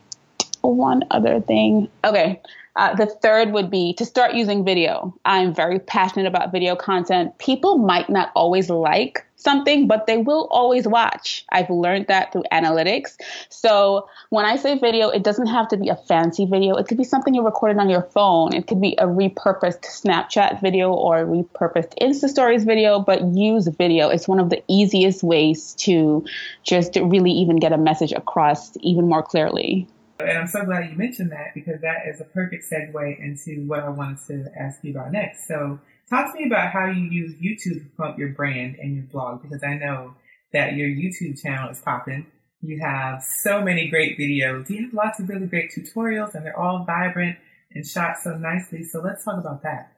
one 0.62 1.04
other 1.12 1.40
thing. 1.40 1.90
Okay, 2.04 2.42
uh, 2.76 2.96
the 2.96 3.06
third 3.06 3.52
would 3.52 3.70
be 3.70 3.94
to 3.94 4.06
start 4.06 4.34
using 4.34 4.66
video. 4.66 5.16
I'm 5.26 5.54
very 5.54 5.80
passionate 5.80 6.28
about 6.28 6.52
video 6.52 6.76
content. 6.76 7.38
People 7.38 7.78
might 7.78 8.10
not 8.10 8.32
always 8.36 8.70
like 8.70 9.27
something, 9.38 9.88
but 9.88 10.08
they 10.08 10.18
will 10.18 10.48
always 10.52 10.88
watch. 10.88 11.46
I've 11.50 11.70
learned 11.70 12.08
that 12.08 12.34
through 12.34 12.44
analytics. 12.52 13.16
So 13.50 14.10
when 14.30 14.46
I 14.46 14.58
say 14.58 14.78
video, 14.78 15.10
it 15.10 15.24
doesn't 15.24 15.48
have 15.48 15.68
to 15.70 15.78
be 15.78 15.90
a 15.90 15.96
fancy 15.96 16.46
video. 16.46 16.76
It 16.76 16.88
could 16.88 16.98
be 16.98 17.04
something 17.04 17.34
you 17.34 17.46
recorded 17.46 17.78
on 17.78 17.90
your 17.90 18.02
phone. 18.02 18.54
It 18.54 18.68
could 18.68 18.82
be 18.82 18.96
a 18.98 19.06
repurposed 19.06 19.86
Snapchat 19.86 20.62
video 20.62 20.92
or 20.92 21.20
a 21.20 21.26
repurposed 21.26 21.94
Insta 22.02 22.28
Stories 22.28 22.66
video, 22.66 23.00
but 23.00 23.24
use 23.24 23.68
video. 23.68 24.10
It's 24.10 24.28
one 24.28 24.40
of 24.40 24.50
the 24.50 24.62
easiest 24.68 25.24
ways 25.24 25.74
to 25.76 26.26
just 26.64 26.96
really 26.96 27.32
even 27.32 27.58
get 27.58 27.72
a 27.72 27.78
message 27.78 28.12
across 28.12 28.76
even 28.82 29.08
more 29.08 29.24
clearly. 29.24 29.88
And 30.20 30.36
I'm 30.36 30.48
so 30.48 30.66
glad 30.66 30.90
you 30.90 30.98
mentioned 30.98 31.32
that 31.32 31.54
because 31.54 31.80
that 31.82 32.08
is 32.08 32.20
a 32.20 32.24
perfect 32.24 32.66
segue 32.70 33.20
into 33.20 33.68
what 33.68 33.82
I 33.82 33.90
wanted 33.90 34.46
to 34.46 34.52
ask 34.60 34.84
you 34.84 34.92
about 34.92 35.12
next. 35.12 35.48
So 35.48 35.80
talk 36.10 36.34
to 36.34 36.40
me 36.40 36.46
about 36.46 36.72
how 36.72 36.86
you 36.86 37.04
use 37.04 37.34
YouTube 37.36 37.84
to 37.84 37.90
promote 37.96 38.18
your 38.18 38.30
brand 38.30 38.76
and 38.76 38.96
your 38.96 39.06
blog 39.06 39.42
because 39.42 39.64
I 39.64 39.76
know 39.76 40.16
that 40.54 40.76
your 40.76 40.88
YouTube 40.88 41.42
channel 41.42 41.70
is 41.70 41.80
popping. 41.80 42.26
You 42.62 42.80
have 42.82 43.24
so 43.24 43.62
many 43.62 43.88
great 43.88 44.18
videos. 44.18 44.70
You 44.70 44.86
have 44.86 44.94
lots 44.94 45.20
of 45.20 45.30
really 45.30 45.48
great 45.48 45.72
tutorials 45.72 46.34
and 46.34 46.46
they're 46.46 46.58
all 46.58 46.84
vibrant 46.86 47.38
and 47.74 47.86
shot 47.86 48.18
so 48.18 48.36
nicely. 48.38 48.84
So 48.84 49.02
let's 49.02 49.24
talk 49.24 49.38
about 49.38 49.64
that. 49.64 49.97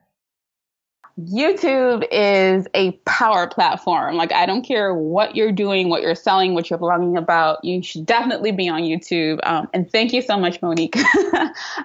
YouTube 1.26 2.06
is 2.10 2.66
a 2.74 2.92
power 3.04 3.46
platform. 3.46 4.16
Like, 4.16 4.32
I 4.32 4.46
don't 4.46 4.62
care 4.62 4.94
what 4.94 5.36
you're 5.36 5.52
doing, 5.52 5.88
what 5.88 6.02
you're 6.02 6.14
selling, 6.14 6.54
what 6.54 6.70
you're 6.70 6.78
blogging 6.78 7.18
about. 7.18 7.64
You 7.64 7.82
should 7.82 8.06
definitely 8.06 8.52
be 8.52 8.68
on 8.68 8.82
YouTube. 8.82 9.40
Um, 9.42 9.68
and 9.74 9.90
thank 9.90 10.12
you 10.12 10.22
so 10.22 10.38
much, 10.38 10.62
Monique. 10.62 10.94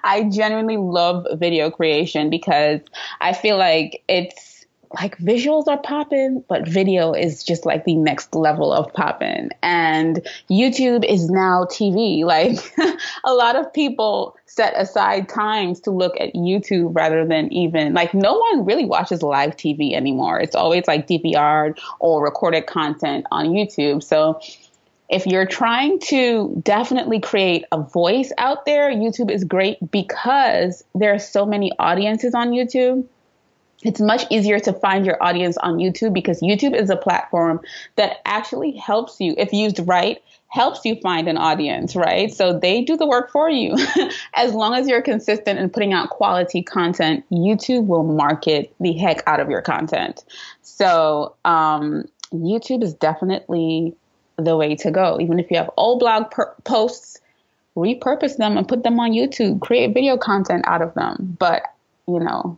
I 0.04 0.30
genuinely 0.32 0.78
love 0.78 1.26
video 1.34 1.70
creation 1.70 2.30
because 2.30 2.80
I 3.20 3.34
feel 3.34 3.58
like 3.58 4.04
it's 4.08 4.55
like 4.96 5.18
visuals 5.18 5.68
are 5.68 5.78
popping, 5.78 6.44
but 6.48 6.68
video 6.68 7.14
is 7.14 7.44
just 7.44 7.66
like 7.66 7.84
the 7.84 7.96
next 7.96 8.34
level 8.34 8.72
of 8.72 8.92
popping. 8.94 9.50
And 9.62 10.26
YouTube 10.50 11.04
is 11.06 11.30
now 11.30 11.66
TV. 11.66 12.24
Like 12.36 12.58
a 13.24 13.34
lot 13.34 13.56
of 13.56 13.72
people 13.72 14.36
set 14.46 14.74
aside 14.76 15.30
times 15.30 15.80
to 15.82 15.92
look 15.92 16.20
at 16.20 16.34
YouTube 16.34 16.96
rather 16.96 17.26
than 17.26 17.52
even 17.54 17.94
like 17.94 18.14
no 18.14 18.34
one 18.38 18.66
really 18.66 18.86
watches 18.86 19.22
live 19.22 19.56
TV 19.56 19.94
anymore. 19.94 20.40
It's 20.40 20.56
always 20.56 20.86
like 20.88 21.08
DVR 21.08 21.78
or 22.00 22.24
recorded 22.24 22.68
content 22.68 23.26
on 23.32 23.48
YouTube. 23.48 24.04
So 24.04 24.40
if 25.08 25.26
you're 25.28 25.46
trying 25.46 26.00
to 26.00 26.62
definitely 26.64 27.20
create 27.20 27.64
a 27.72 27.80
voice 27.80 28.32
out 28.38 28.66
there, 28.66 28.90
YouTube 28.90 29.32
is 29.32 29.44
great 29.44 29.78
because 29.92 30.84
there 30.96 31.14
are 31.14 31.20
so 31.20 31.46
many 31.46 31.72
audiences 31.78 32.34
on 32.34 32.50
YouTube 32.50 33.06
it's 33.86 34.02
much 34.02 34.24
easier 34.32 34.60
to 34.60 34.74
find 34.74 35.06
your 35.06 35.22
audience 35.22 35.58
on 35.58 35.78
YouTube 35.78 36.14
because 36.14 36.42
YouTube 36.42 36.76
is 36.76 36.90
a 36.90 36.96
platform 36.96 37.62
that 37.98 38.18
actually 38.26 38.72
helps 38.72 39.20
you, 39.20 39.36
if 39.38 39.54
used 39.54 39.80
right, 39.86 40.22
helps 40.48 40.86
you 40.86 40.96
find 41.02 41.28
an 41.28 41.38
audience, 41.38 41.96
right? 41.96 42.34
So 42.34 42.58
they 42.58 42.82
do 42.82 42.98
the 42.98 43.06
work 43.06 43.32
for 43.32 43.50
you. 43.50 43.76
as 44.34 44.54
long 44.54 44.74
as 44.74 44.88
you're 44.88 45.02
consistent 45.02 45.60
in 45.60 45.70
putting 45.70 45.94
out 45.94 46.10
quality 46.10 46.64
content, 46.64 47.24
YouTube 47.32 47.88
will 47.88 48.04
market 48.04 48.74
the 48.80 48.94
heck 48.94 49.22
out 49.28 49.40
of 49.40 49.50
your 49.50 49.62
content. 49.62 50.24
So 50.62 51.36
um, 51.46 52.06
YouTube 52.34 52.84
is 52.84 52.94
definitely 52.94 53.96
the 54.38 54.58
way 54.58 54.76
to 54.78 54.92
go. 54.92 55.20
Even 55.20 55.40
if 55.40 55.52
you 55.52 55.58
have 55.58 55.70
old 55.78 56.00
blog 56.00 56.32
per- 56.32 56.56
posts, 56.64 57.20
repurpose 57.76 58.38
them 58.38 58.58
and 58.58 58.68
put 58.68 58.84
them 58.84 59.00
on 59.00 59.12
YouTube, 59.12 59.60
create 59.62 59.94
video 59.94 60.18
content 60.18 60.64
out 60.66 60.82
of 60.82 60.94
them. 60.96 61.36
But, 61.38 61.64
you 62.08 62.20
know, 62.20 62.58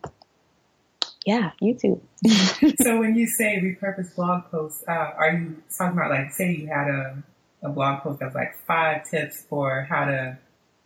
yeah, 1.28 1.52
YouTube. 1.62 2.00
so 2.82 3.00
when 3.00 3.14
you 3.16 3.28
say 3.28 3.60
repurpose 3.60 4.16
blog 4.16 4.50
posts, 4.50 4.82
uh, 4.88 4.92
are 4.92 5.34
you 5.34 5.62
talking 5.78 5.98
about 5.98 6.10
like 6.10 6.32
say 6.32 6.54
you 6.54 6.68
had 6.68 6.88
a, 6.88 7.22
a 7.64 7.70
blog 7.70 8.02
post 8.02 8.22
that's 8.22 8.34
like 8.34 8.56
five 8.66 9.04
tips 9.10 9.44
for 9.50 9.86
how 9.90 10.06
to 10.06 10.38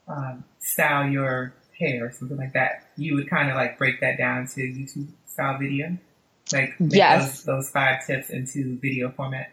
um, 0.08 0.44
style 0.60 1.08
your 1.08 1.54
hair 1.78 2.08
or 2.08 2.12
something 2.12 2.38
like 2.38 2.54
that? 2.54 2.88
You 2.98 3.14
would 3.14 3.30
kind 3.30 3.52
of 3.52 3.56
like 3.56 3.78
break 3.78 4.02
that 4.02 4.18
down 4.18 4.48
to 4.48 4.62
YouTube 4.62 5.10
style 5.28 5.60
video, 5.60 5.96
like 6.52 6.74
yes. 6.80 7.44
those, 7.44 7.44
those 7.44 7.70
five 7.70 8.08
tips 8.08 8.32
into 8.32 8.80
video 8.80 9.12
format. 9.12 9.52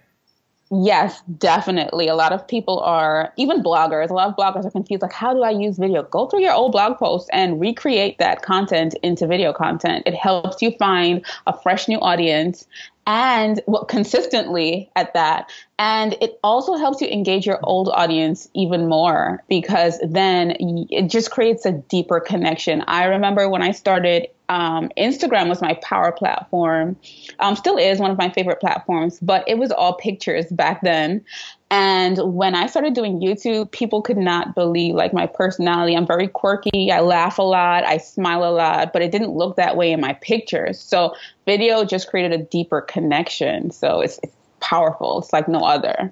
Yes, 0.71 1.23
definitely. 1.39 2.09
A 2.09 2.15
lot 2.15 2.33
of 2.33 2.47
people 2.47 2.81
are, 2.81 3.33
even 3.39 3.63
bloggers, 3.63 4.11
a 4.11 4.13
lot 4.13 4.29
of 4.29 4.37
bloggers 4.37 4.67
are 4.67 4.71
confused 4.71 5.01
like, 5.01 5.15
how 5.15 5.33
do 5.33 5.43
I 5.43 5.51
use 5.51 5.79
video? 5.79 6.03
Go 6.03 6.27
through 6.27 6.43
your 6.43 6.53
old 6.53 6.73
blog 6.73 6.99
posts 6.99 7.31
and 7.33 7.59
recreate 7.59 8.19
that 8.19 8.43
content 8.43 8.95
into 9.03 9.27
video 9.27 9.55
content. 9.55 10.03
It 10.05 10.15
helps 10.15 10.61
you 10.61 10.73
find 10.73 11.25
a 11.47 11.59
fresh 11.59 11.89
new 11.89 11.99
audience 12.01 12.67
and 13.07 13.63
well, 13.67 13.87
consistently 13.87 14.91
at 14.95 15.15
that. 15.15 15.51
And 15.79 16.15
it 16.21 16.39
also 16.45 16.77
helps 16.77 17.01
you 17.01 17.09
engage 17.09 17.47
your 17.47 17.61
old 17.63 17.89
audience 17.89 18.51
even 18.53 18.89
more 18.89 19.43
because 19.49 19.99
then 20.07 20.55
it 20.91 21.09
just 21.09 21.31
creates 21.31 21.65
a 21.65 21.73
deeper 21.73 22.21
connection. 22.21 22.85
I 22.87 23.05
remember 23.05 23.49
when 23.49 23.63
I 23.63 23.71
started 23.71 24.29
um, 24.49 24.91
Instagram 24.97 25.49
was 25.49 25.61
my 25.61 25.75
power 25.83 26.11
platform, 26.11 26.97
um, 27.39 27.55
still 27.55 27.77
is 27.77 27.99
one 27.99 28.11
of 28.11 28.19
my 28.19 28.31
favorite 28.31 28.61
platforms, 28.61 29.19
but 29.21 29.45
it 29.47 29.59
was 29.59 29.71
all 29.71 29.95
pictures 29.95 30.47
back 30.47 30.81
then. 30.83 31.25
And 31.71 32.19
when 32.35 32.55
I 32.55 32.67
started 32.67 32.95
doing 32.95 33.21
YouTube, 33.21 33.71
people 33.73 34.01
could 34.01 34.17
not 34.17 34.55
believe 34.55 34.95
like 34.95 35.13
my 35.13 35.27
personality. 35.27 35.95
I'm 35.95 36.07
very 36.07 36.29
quirky. 36.29 36.91
I 36.91 37.01
laugh 37.01 37.39
a 37.39 37.43
lot. 37.43 37.85
I 37.85 37.99
smile 37.99 38.45
a 38.45 38.51
lot, 38.51 38.95
but 38.95 39.03
it 39.03 39.13
didn't 39.13 39.33
look 39.33 39.57
that 39.57 39.77
way 39.77 39.93
in 39.93 40.01
my 40.01 40.15
pictures. 40.15 40.81
So 40.81 41.15
video 41.45 41.85
just 41.85 42.09
created 42.09 42.41
a 42.41 42.43
deeper 42.43 42.81
connection. 42.81 43.71
So 43.71 44.01
it's, 44.01 44.19
it's 44.23 44.35
powerful. 44.61 45.19
It's 45.19 45.33
like 45.33 45.47
no 45.47 45.61
other. 45.61 46.11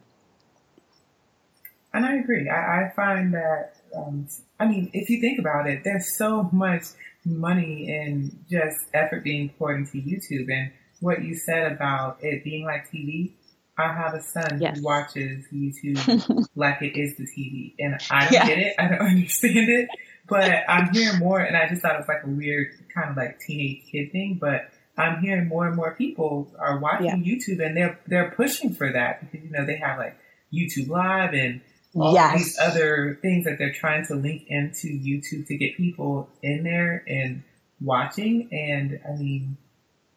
And 1.95 2.05
I 2.05 2.17
agree. 2.17 2.51
I, 2.51 2.85
I 2.85 2.93
find 2.95 3.33
that, 3.33 3.77
um, 3.97 4.29
I 4.61 4.67
mean, 4.67 4.91
if 4.93 5.09
you 5.09 5.23
think 5.23 5.39
about 5.39 5.67
it, 5.67 5.85
there's 5.85 6.15
so 6.19 6.51
much 6.53 6.83
money 7.27 7.91
and 7.91 8.45
just 8.49 8.77
effort 8.95 9.25
being 9.25 9.51
poured 9.59 9.81
into 9.81 9.99
YouTube. 9.99 10.51
And 10.51 10.71
what 11.01 11.23
you 11.23 11.35
said 11.35 11.73
about 11.73 12.19
it 12.21 12.45
being 12.45 12.65
like 12.65 12.91
TV, 12.91 13.33
I 13.77 13.93
have 13.93 14.15
a 14.15 14.23
son 14.23 14.59
yes. 14.61 14.79
who 14.79 14.85
watches 14.85 15.45
YouTube 15.53 16.47
like 16.57 16.81
it 16.81 16.99
is 16.99 17.17
the 17.17 17.25
TV. 17.25 17.75
And 17.79 17.99
I 18.11 18.21
don't 18.21 18.33
yeah. 18.33 18.47
get 18.47 18.59
it. 18.59 18.75
I 18.79 18.89
don't 18.89 19.01
understand 19.07 19.69
it. 19.69 19.89
But 20.29 20.51
I'm 20.69 20.93
hearing 20.93 21.21
more, 21.21 21.39
and 21.39 21.57
I 21.57 21.69
just 21.69 21.83
thought 21.83 21.95
it 21.95 21.99
was 21.99 22.09
like 22.09 22.25
a 22.25 22.29
weird 22.29 22.69
kind 22.93 23.11
of 23.11 23.17
like 23.17 23.39
teenage 23.39 23.85
kid 23.91 24.11
thing. 24.11 24.39
But 24.41 24.71
I'm 24.99 25.21
hearing 25.21 25.47
more 25.47 25.69
and 25.69 25.77
more 25.77 25.95
people 25.95 26.53
are 26.59 26.79
watching 26.79 27.07
yeah. 27.07 27.15
YouTube, 27.15 27.65
and 27.65 27.77
they're 27.77 28.01
they're 28.09 28.33
pushing 28.33 28.75
for 28.75 28.91
that 28.91 29.21
because 29.21 29.45
you 29.45 29.53
know 29.53 29.65
they 29.65 29.77
have 29.77 29.99
like 29.99 30.19
YouTube 30.53 30.89
Live 30.89 31.33
and 31.33 31.61
all 31.97 32.15
yes. 32.15 32.39
these 32.39 32.59
other 32.59 33.19
things 33.23 33.45
that 33.45 33.59
they're 33.59 33.73
trying 33.73 34.07
to 34.07 34.15
link 34.15 34.45
into 34.49 34.89
YouTube 34.89 35.47
to 35.47 35.57
get 35.57 35.77
people 35.77 36.29
in 36.43 36.63
there 36.65 37.05
and 37.07 37.43
watching. 37.81 38.49
And 38.53 39.01
I 39.09 39.17
mean, 39.17 39.57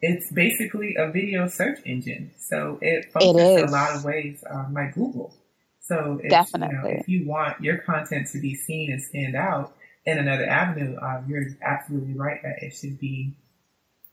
it's 0.01 0.31
basically 0.31 0.95
a 0.97 1.11
video 1.11 1.47
search 1.47 1.79
engine. 1.85 2.31
So 2.39 2.79
it 2.81 3.11
functions 3.11 3.69
a 3.69 3.73
lot 3.73 3.95
of 3.95 4.03
ways 4.03 4.43
um, 4.49 4.73
like 4.73 4.93
Google. 4.93 5.35
So 5.81 6.19
definitely, 6.29 6.75
you 6.75 6.81
know, 6.83 6.99
if 6.99 7.09
you 7.09 7.27
want 7.27 7.61
your 7.61 7.79
content 7.79 8.27
to 8.33 8.39
be 8.39 8.55
seen 8.55 8.91
and 8.91 9.01
stand 9.01 9.35
out 9.35 9.73
in 10.05 10.19
another 10.19 10.45
avenue, 10.45 10.97
um, 11.01 11.25
you're 11.27 11.45
absolutely 11.63 12.13
right 12.13 12.39
that 12.43 12.61
it 12.61 12.73
should 12.73 12.99
be 12.99 13.35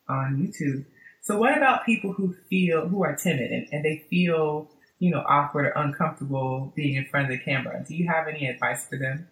on 0.09 0.37
YouTube. 0.37 0.87
So 1.23 1.39
what 1.39 1.57
about 1.57 1.85
people 1.85 2.13
who 2.13 2.35
feel 2.49 2.89
who 2.89 3.05
are 3.05 3.17
timid 3.17 3.51
and, 3.51 3.67
and 3.73 3.85
they 3.85 4.07
feel 4.09 4.71
you 4.99 5.11
know 5.11 5.25
awkward 5.29 5.67
or 5.67 5.73
uncomfortable 5.77 6.73
being 6.75 6.95
in 6.95 7.05
front 7.07 7.27
of 7.27 7.31
the 7.31 7.39
camera? 7.39 7.85
Do 7.87 7.95
you 7.97 8.09
have 8.09 8.29
any 8.29 8.47
advice 8.47 8.87
for 8.87 8.99
them? 8.99 9.29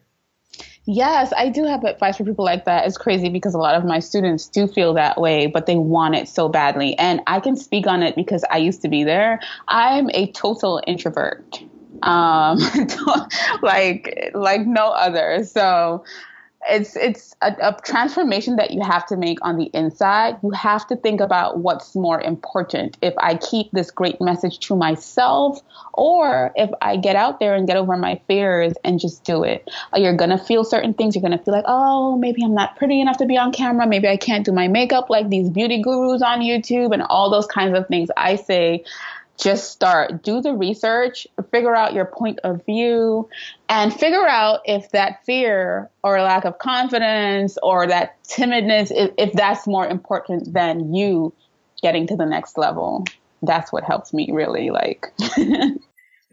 Yes, 0.87 1.33
I 1.35 1.49
do 1.49 1.65
have 1.65 1.83
advice 1.85 2.19
for 2.19 2.25
people 2.25 2.45
like 2.45 2.67
that. 2.67 2.87
It's 2.87 2.99
crazy 2.99 3.31
because 3.31 3.55
a 3.55 3.59
lot 3.59 3.75
of 3.75 3.85
my 3.87 4.01
students 4.01 4.47
do 4.49 4.67
feel 4.67 4.93
that 4.95 5.19
way, 5.19 5.47
but 5.47 5.65
they 5.65 5.77
want 5.77 6.15
it 6.15 6.29
so 6.29 6.49
badly. 6.49 6.97
And 6.99 7.23
I 7.27 7.41
can 7.41 7.57
speak 7.57 7.87
on 7.87 8.03
it 8.03 8.15
because 8.17 8.45
I 8.51 8.59
used 8.59 8.83
to 8.83 8.89
be 8.89 9.03
there. 9.03 9.41
I'm 9.69 10.11
a 10.11 10.31
total 10.33 10.83
introvert. 10.87 11.63
Um, 12.03 12.59
like 13.63 14.31
like 14.35 14.67
no 14.67 14.89
other. 14.89 15.45
So 15.45 16.05
it's 16.71 16.97
it's 16.97 17.35
a, 17.43 17.55
a, 17.61 17.77
transformation 17.85 18.57
that 18.57 18.71
you 18.71 18.83
have 18.83 19.07
to 19.07 19.17
make 19.17 19.39
on 19.43 19.57
the 19.57 19.71
inside. 19.75 20.37
You 20.43 20.51
have 20.51 20.87
to 20.89 20.97
think 20.97 21.21
about 21.21 21.59
what's 21.59 21.95
more 21.95 22.21
important. 22.21 22.97
If 23.03 23.15
I 23.19 23.37
keep 23.37 23.71
this 23.73 23.91
great 23.91 24.21
message 24.21 24.61
to 24.61 24.77
myself, 24.77 25.61
or 25.93 26.53
if 26.57 26.71
I 26.81 26.97
get 26.97 27.17
out 27.17 27.41
there 27.41 27.55
and 27.55 27.67
get 27.67 27.77
over 27.77 27.97
my 27.97 28.21
fears 28.27 28.75
and 28.85 28.99
just 28.99 29.25
do 29.25 29.45
it. 29.45 29.69
Uh, 29.95 29.99
you're 29.99 30.17
gonna 30.17 30.39
feel 30.39 30.65
certain 30.65 30.95
things. 30.95 31.15
You're 31.15 31.23
gonna 31.23 31.39
feel 31.39 31.55
like, 31.55 31.67
oh, 31.67 32.17
maybe 32.17 32.43
I'm 32.43 32.55
not 32.55 32.77
pretty 32.77 33.01
enough 33.01 33.19
to 33.19 33.27
be 33.27 33.37
on 33.37 33.53
camera. 33.53 33.87
Maybe 33.87 34.09
I 34.09 34.17
can't 34.17 34.45
do 34.45 34.53
my 34.53 34.69
makeup 34.69 35.11
like 35.11 35.29
these 35.29 35.51
beauty 35.51 35.83
gurus 35.83 36.23
on 36.23 36.41
YouTube 36.41 36.93
and 36.93 37.03
all 37.03 37.31
those 37.31 37.47
kinds 37.47 37.77
of 37.77 37.87
things. 37.89 38.11
I 38.17 38.37
say 38.37 38.85
just 39.39 39.73
start. 39.73 40.23
Do 40.23 40.41
the 40.41 40.55
research 40.55 41.27
figure 41.51 41.75
out 41.75 41.93
your 41.93 42.05
point 42.05 42.39
of 42.45 42.65
view 42.65 43.29
and 43.69 43.93
figure 43.93 44.27
out 44.27 44.61
if 44.65 44.91
that 44.91 45.25
fear 45.25 45.91
or 46.03 46.21
lack 46.21 46.45
of 46.45 46.59
confidence 46.59 47.59
or 47.63 47.87
that 47.87 48.23
timidness 48.25 48.93
if, 48.95 49.11
if 49.19 49.33
that's 49.33 49.67
more 49.67 49.87
important 49.87 50.53
than 50.53 50.95
you 50.95 51.33
getting 51.83 52.07
to 52.07 52.17
the 52.17 52.27
next 52.27 52.57
level. 52.57 53.05
That's 53.43 53.73
what 53.73 53.85
helps 53.85 54.15
me 54.15 54.31
really 54.33 54.71
like. 54.71 55.13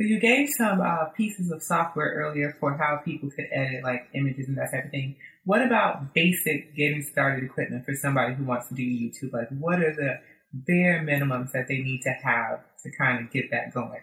So 0.02 0.08
you 0.08 0.20
gave 0.20 0.50
some 0.50 0.82
uh, 0.82 1.06
pieces 1.16 1.52
of 1.52 1.62
software 1.62 2.12
earlier 2.16 2.58
for 2.60 2.76
how 2.76 3.02
people 3.06 3.30
could 3.30 3.46
edit 3.52 3.84
like 3.84 4.08
images 4.16 4.48
and 4.48 4.58
that 4.58 4.72
type 4.72 4.86
of 4.86 4.90
thing. 4.90 5.16
What 5.46 5.62
about 5.62 6.16
basic 6.16 6.76
getting 6.76 7.04
started 7.04 7.44
equipment 7.44 7.86
for 7.86 7.94
somebody 7.94 8.34
who 8.34 8.44
wants 8.44 8.68
to 8.70 8.74
do 8.74 8.82
youtube? 8.82 9.32
Like 9.32 9.50
what 9.50 9.78
are 9.78 9.94
the 9.94 10.20
bare 10.54 11.02
minimums 11.02 11.52
that 11.52 11.68
they 11.68 11.78
need 11.78 12.02
to 12.02 12.10
have 12.10 12.62
to 12.84 12.92
kind 12.92 13.26
of 13.26 13.32
get 13.32 13.52
that 13.52 13.74
going? 13.74 14.02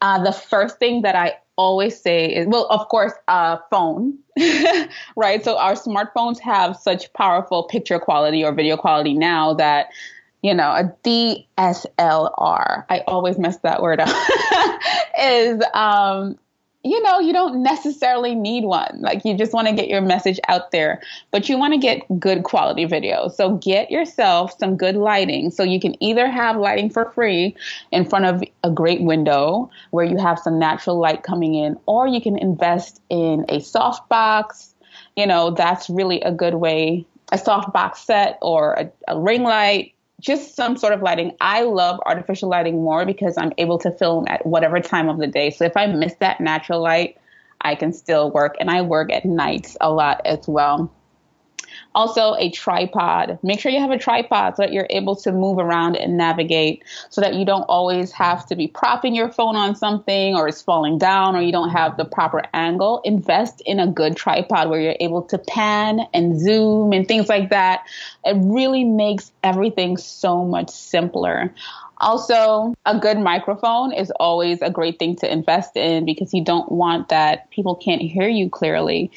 Uh, 0.00 0.22
the 0.22 0.32
first 0.32 0.78
thing 0.78 1.02
that 1.02 1.16
I 1.16 1.38
always 1.56 2.00
say 2.00 2.26
is, 2.26 2.46
well, 2.46 2.66
of 2.70 2.88
course, 2.88 3.12
a 3.26 3.32
uh, 3.32 3.58
phone, 3.70 4.18
right? 5.16 5.44
So 5.44 5.58
our 5.58 5.74
smartphones 5.74 6.38
have 6.40 6.76
such 6.76 7.12
powerful 7.14 7.64
picture 7.64 7.98
quality 7.98 8.44
or 8.44 8.52
video 8.52 8.76
quality 8.76 9.14
now 9.14 9.54
that, 9.54 9.88
you 10.42 10.54
know, 10.54 10.70
a 10.70 10.84
DSLR, 11.02 12.84
I 12.88 13.02
always 13.08 13.38
mess 13.38 13.56
that 13.58 13.82
word 13.82 13.98
up, 13.98 14.08
is 15.20 15.60
um, 15.74 16.38
you 16.88 17.02
know, 17.02 17.20
you 17.20 17.32
don't 17.32 17.62
necessarily 17.62 18.34
need 18.34 18.64
one. 18.64 19.00
Like 19.00 19.24
you 19.24 19.36
just 19.36 19.52
want 19.52 19.68
to 19.68 19.74
get 19.74 19.88
your 19.88 20.00
message 20.00 20.40
out 20.48 20.70
there, 20.70 21.02
but 21.30 21.48
you 21.48 21.58
want 21.58 21.74
to 21.74 21.78
get 21.78 22.00
good 22.18 22.44
quality 22.44 22.84
video. 22.86 23.28
So 23.28 23.56
get 23.56 23.90
yourself 23.90 24.58
some 24.58 24.76
good 24.76 24.96
lighting. 24.96 25.50
So 25.50 25.62
you 25.62 25.80
can 25.80 26.02
either 26.02 26.28
have 26.28 26.56
lighting 26.56 26.88
for 26.88 27.10
free 27.10 27.54
in 27.92 28.08
front 28.08 28.24
of 28.24 28.42
a 28.64 28.70
great 28.70 29.02
window 29.02 29.70
where 29.90 30.04
you 30.04 30.16
have 30.16 30.38
some 30.38 30.58
natural 30.58 30.98
light 30.98 31.22
coming 31.22 31.54
in, 31.54 31.78
or 31.86 32.06
you 32.06 32.20
can 32.20 32.38
invest 32.38 33.02
in 33.10 33.44
a 33.48 33.58
softbox. 33.58 34.72
You 35.16 35.26
know, 35.26 35.50
that's 35.50 35.90
really 35.90 36.22
a 36.22 36.32
good 36.32 36.54
way. 36.54 37.04
A 37.32 37.36
softbox 37.36 37.96
set 37.96 38.38
or 38.40 38.72
a, 38.74 38.90
a 39.08 39.20
ring 39.20 39.42
light 39.42 39.92
just 40.20 40.56
some 40.56 40.76
sort 40.76 40.92
of 40.92 41.02
lighting. 41.02 41.36
I 41.40 41.62
love 41.62 42.00
artificial 42.04 42.48
lighting 42.48 42.82
more 42.82 43.06
because 43.06 43.36
I'm 43.38 43.52
able 43.58 43.78
to 43.78 43.90
film 43.90 44.26
at 44.28 44.44
whatever 44.44 44.80
time 44.80 45.08
of 45.08 45.18
the 45.18 45.26
day. 45.26 45.50
So 45.50 45.64
if 45.64 45.76
I 45.76 45.86
miss 45.86 46.14
that 46.20 46.40
natural 46.40 46.82
light, 46.82 47.18
I 47.60 47.74
can 47.74 47.92
still 47.92 48.30
work. 48.30 48.56
And 48.60 48.70
I 48.70 48.82
work 48.82 49.12
at 49.12 49.24
nights 49.24 49.76
a 49.80 49.90
lot 49.90 50.22
as 50.24 50.46
well. 50.48 50.92
Also, 51.98 52.36
a 52.36 52.48
tripod. 52.50 53.40
Make 53.42 53.58
sure 53.58 53.72
you 53.72 53.80
have 53.80 53.90
a 53.90 53.98
tripod 53.98 54.54
so 54.54 54.62
that 54.62 54.72
you're 54.72 54.86
able 54.88 55.16
to 55.16 55.32
move 55.32 55.58
around 55.58 55.96
and 55.96 56.16
navigate 56.16 56.84
so 57.10 57.20
that 57.20 57.34
you 57.34 57.44
don't 57.44 57.64
always 57.64 58.12
have 58.12 58.46
to 58.46 58.54
be 58.54 58.68
propping 58.68 59.16
your 59.16 59.32
phone 59.32 59.56
on 59.56 59.74
something 59.74 60.36
or 60.36 60.46
it's 60.46 60.62
falling 60.62 60.96
down 60.96 61.34
or 61.34 61.40
you 61.40 61.50
don't 61.50 61.70
have 61.70 61.96
the 61.96 62.04
proper 62.04 62.44
angle. 62.54 63.00
Invest 63.04 63.62
in 63.66 63.80
a 63.80 63.88
good 63.88 64.16
tripod 64.16 64.70
where 64.70 64.80
you're 64.80 64.94
able 65.00 65.22
to 65.22 65.38
pan 65.38 66.02
and 66.14 66.40
zoom 66.40 66.92
and 66.92 67.08
things 67.08 67.28
like 67.28 67.50
that. 67.50 67.82
It 68.24 68.36
really 68.44 68.84
makes 68.84 69.32
everything 69.42 69.96
so 69.96 70.44
much 70.44 70.70
simpler. 70.70 71.52
Also, 72.00 72.76
a 72.86 72.96
good 72.96 73.18
microphone 73.18 73.92
is 73.92 74.12
always 74.20 74.62
a 74.62 74.70
great 74.70 75.00
thing 75.00 75.16
to 75.16 75.32
invest 75.32 75.76
in 75.76 76.04
because 76.04 76.32
you 76.32 76.44
don't 76.44 76.70
want 76.70 77.08
that 77.08 77.50
people 77.50 77.74
can't 77.74 78.00
hear 78.00 78.28
you 78.28 78.48
clearly. 78.48 79.10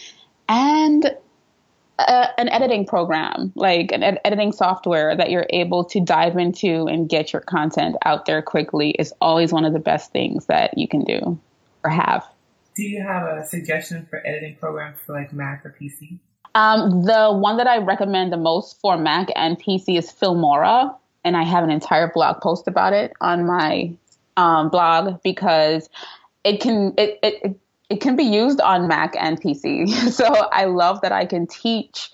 And 0.49 1.15
a, 1.99 2.39
an 2.39 2.49
editing 2.49 2.85
program, 2.85 3.51
like 3.55 3.91
an 3.91 4.03
ed- 4.03 4.19
editing 4.25 4.51
software 4.51 5.15
that 5.15 5.29
you're 5.29 5.47
able 5.51 5.83
to 5.85 5.99
dive 5.99 6.37
into 6.37 6.87
and 6.87 7.09
get 7.09 7.33
your 7.33 7.41
content 7.41 7.95
out 8.05 8.25
there 8.25 8.41
quickly 8.41 8.91
is 8.91 9.13
always 9.21 9.53
one 9.53 9.65
of 9.65 9.73
the 9.73 9.79
best 9.79 10.11
things 10.11 10.45
that 10.47 10.77
you 10.77 10.87
can 10.87 11.03
do 11.03 11.39
or 11.83 11.89
have. 11.89 12.25
Do 12.75 12.83
you 12.83 13.01
have 13.01 13.27
a 13.27 13.45
suggestion 13.45 14.07
for 14.09 14.25
editing 14.25 14.55
programs 14.55 14.97
for 15.05 15.13
like 15.13 15.33
Mac 15.33 15.65
or 15.65 15.75
PC? 15.79 16.17
Um, 16.55 17.03
the 17.03 17.31
one 17.31 17.57
that 17.57 17.67
I 17.67 17.77
recommend 17.77 18.31
the 18.33 18.37
most 18.37 18.79
for 18.79 18.97
Mac 18.97 19.29
and 19.35 19.59
PC 19.59 19.97
is 19.97 20.11
Filmora, 20.11 20.95
and 21.23 21.37
I 21.37 21.43
have 21.43 21.63
an 21.63 21.69
entire 21.69 22.11
blog 22.11 22.41
post 22.41 22.67
about 22.67 22.93
it 22.93 23.13
on 23.21 23.45
my 23.45 23.93
um, 24.37 24.69
blog 24.69 25.21
because 25.23 25.89
it 26.43 26.59
can 26.59 26.93
it, 26.97 27.19
it, 27.23 27.35
it 27.43 27.59
it 27.91 27.99
can 27.99 28.15
be 28.15 28.23
used 28.23 28.61
on 28.61 28.87
Mac 28.87 29.15
and 29.19 29.39
PC. 29.41 29.89
So 30.11 30.25
I 30.25 30.65
love 30.65 31.01
that 31.01 31.11
I 31.11 31.25
can 31.25 31.45
teach 31.45 32.09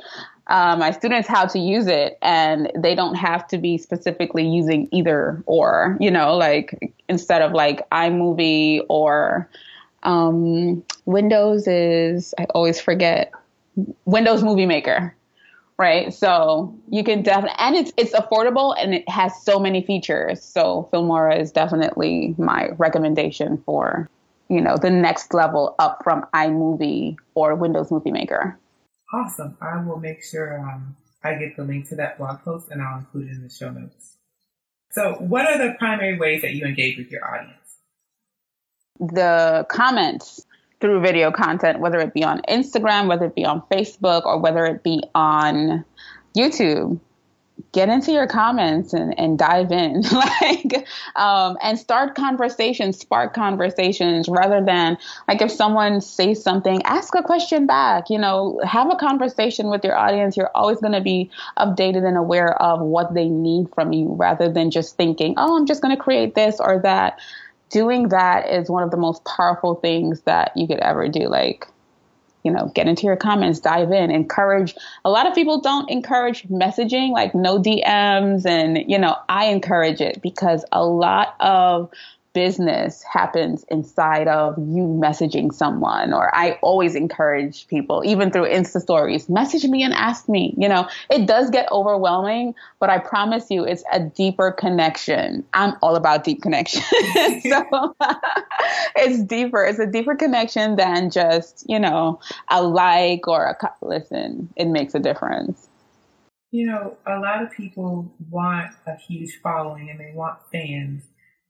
uh, 0.48 0.76
my 0.76 0.92
students 0.92 1.28
how 1.28 1.46
to 1.46 1.60
use 1.60 1.88
it 1.88 2.18
and 2.22 2.72
they 2.76 2.96
don't 2.96 3.16
have 3.16 3.48
to 3.50 3.58
be 3.58 3.78
specifically 3.78 4.48
using 4.48 4.88
either 4.92 5.44
or, 5.46 5.98
you 6.00 6.10
know, 6.10 6.36
like 6.36 6.94
instead 7.08 7.42
of 7.42 7.52
like 7.52 7.88
iMovie 7.92 8.82
or 8.90 9.50
um, 10.04 10.84
Windows 11.06 11.68
is, 11.68 12.34
I 12.40 12.46
always 12.56 12.80
forget, 12.80 13.32
Windows 14.06 14.42
Movie 14.44 14.66
Maker. 14.66 15.13
Right. 15.78 16.12
So 16.12 16.76
you 16.90 17.04
can 17.04 17.22
definitely, 17.22 17.58
and 17.60 17.76
it's, 17.76 17.92
it's 17.98 18.13
affordable 18.13 18.76
and 18.80 18.96
it 18.96 19.08
has 19.08 19.32
so 19.44 19.60
many 19.60 19.84
features. 19.84 20.42
So 20.42 20.90
Filmora 20.92 21.40
is 21.40 21.52
definitely 21.52 22.34
my 22.40 22.70
recommendation 22.78 23.62
for 23.63 24.10
you 24.49 24.62
know, 24.62 24.77
the 24.77 24.89
next 24.89 25.33
level 25.33 25.75
up 25.79 26.01
from 26.03 26.25
iMovie 26.33 27.15
or 27.36 27.55
Windows 27.55 27.91
Movie 27.91 28.12
Maker. 28.12 28.60
Awesome. 29.13 29.57
I 29.62 29.83
will 29.83 29.99
make 29.99 30.23
sure 30.23 30.60
um, 30.60 30.95
I 31.23 31.36
get 31.36 31.55
the 31.55 31.63
link 31.63 31.89
to 31.89 31.95
that 31.95 32.17
blog 32.17 32.41
post 32.43 32.69
and 32.69 32.81
I'll 32.81 32.99
include 32.99 33.29
it 33.29 33.36
in 33.36 33.43
the 33.43 33.49
show 33.49 33.69
notes. 33.69 34.17
So, 34.91 35.13
what 35.19 35.45
are 35.45 35.57
the 35.57 35.75
primary 35.77 36.17
ways 36.17 36.41
that 36.41 36.53
you 36.53 36.65
engage 36.65 36.97
with 36.97 37.12
your 37.12 37.25
audience? 37.25 37.53
The 38.99 39.65
comments 39.69 40.45
through 40.79 41.01
video 41.01 41.31
content, 41.31 41.79
whether 41.79 41.99
it 41.99 42.13
be 42.13 42.23
on 42.23 42.41
Instagram, 42.49 43.07
whether 43.07 43.25
it 43.25 43.36
be 43.36 43.45
on 43.45 43.62
Facebook, 43.71 44.25
or 44.25 44.39
whether 44.39 44.65
it 44.65 44.83
be 44.83 45.03
on 45.13 45.86
YouTube 46.36 46.99
get 47.71 47.89
into 47.89 48.12
your 48.12 48.27
comments 48.27 48.93
and, 48.93 49.17
and 49.19 49.38
dive 49.38 49.71
in. 49.71 50.03
Like 50.17 50.88
um, 51.15 51.58
and 51.62 51.77
start 51.77 52.15
conversations 52.15 52.99
spark 52.99 53.34
conversations 53.34 54.27
rather 54.27 54.63
than 54.63 54.97
like 55.27 55.41
if 55.41 55.51
someone 55.51 56.01
says 56.01 56.43
something 56.43 56.82
ask 56.84 57.13
a 57.15 57.23
question 57.23 57.65
back 57.65 58.10
you 58.10 58.17
know 58.17 58.60
have 58.65 58.91
a 58.91 58.95
conversation 58.95 59.69
with 59.69 59.84
your 59.84 59.95
audience. 59.95 60.36
You're 60.36 60.51
always 60.56 60.80
going 60.80 60.93
to 60.93 61.01
be 61.01 61.30
updated 61.58 62.06
and 62.08 62.17
aware 62.17 62.60
of 62.62 62.82
what 62.82 63.13
they 63.13 63.30
need 63.30 63.67
from 63.73 63.93
you 63.93 64.13
rather 64.13 64.51
than 64.51 64.71
just 64.71 64.97
thinking 64.97 65.36
oh 65.38 65.58
i'm 65.58 65.65
just 65.65 65.82
going 65.82 65.95
to 65.95 66.01
create 66.01 66.36
this 66.36 66.60
or 66.60 66.80
that. 66.84 67.19
Doing 67.69 68.10
that 68.10 68.49
is 68.49 68.69
one 68.69 68.84
of 68.84 68.91
the 68.91 68.97
most 68.97 69.25
powerful 69.25 69.75
things 69.75 70.21
that 70.21 70.56
you 70.56 70.67
could 70.67 70.80
ever 70.80 71.10
do 71.10 71.27
like 71.27 71.67
you 72.47 72.53
know, 72.53 72.71
get 72.73 72.88
into 72.88 73.05
your 73.05 73.17
comments, 73.17 73.60
dive 73.60 73.91
in, 73.91 74.10
encourage. 74.10 74.73
A 75.03 75.10
lot 75.10 75.27
of 75.27 75.36
people 75.36 75.60
don't 75.60 75.89
encourage 75.89 76.43
messaging, 76.43 77.12
like 77.12 77.36
no 77.36 77.60
DMs. 77.62 78.45
And, 78.45 78.89
you 78.89 78.97
know, 78.97 79.17
I 79.27 79.47
encourage 79.47 79.99
it 79.99 80.21
because 80.21 80.63
a 80.71 80.86
lot 80.86 81.36
of 81.41 81.91
business 82.38 83.04
happens 83.04 83.65
inside 83.69 84.28
of 84.28 84.56
you 84.60 84.84
messaging 85.06 85.52
someone 85.52 86.13
or 86.13 86.26
i 86.36 86.52
always 86.62 86.93
encourage 86.93 87.67
people 87.67 88.04
even 88.06 88.30
through 88.32 88.47
insta 88.47 88.80
stories 88.80 89.28
message 89.28 89.63
me 89.65 89.82
and 89.82 89.93
ask 89.93 90.30
me 90.30 90.54
you 90.58 90.69
know? 90.69 90.88
It 91.10 91.26
does 91.26 91.50
get 91.50 91.71
overwhelming 91.71 92.54
but 92.80 92.89
i 92.91 93.00
promise 93.00 93.50
you 93.50 93.63
it's 93.63 93.84
a 93.91 94.00
deeper 94.00 94.52
connection. 94.52 95.43
I'm 95.54 95.73
all 95.82 95.95
about 95.95 96.23
deep 96.23 96.41
connection. 96.41 96.84
So 97.47 97.95
it's 98.95 99.23
deeper. 99.23 99.63
It's 99.63 99.80
a 99.80 99.86
deeper 99.86 100.15
connection 100.15 100.76
than 100.76 101.10
just 101.10 101.65
you 101.67 101.80
know 101.80 102.19
a 102.50 102.62
like 102.63 103.28
or 103.28 103.45
a 103.45 103.56
listen 103.82 104.50
it 104.56 104.65
makes 104.65 104.93
a 104.95 105.00
difference. 105.00 105.67
You 106.52 106.67
know, 106.67 106.97
a 107.06 107.19
lot 107.19 107.43
of 107.43 107.52
people 107.52 108.12
want 108.30 108.71
a 108.86 108.95
huge 108.95 109.39
following 109.41 109.89
and 109.89 110.00
they 110.00 110.12
want 110.13 110.39
fans, 110.52 111.04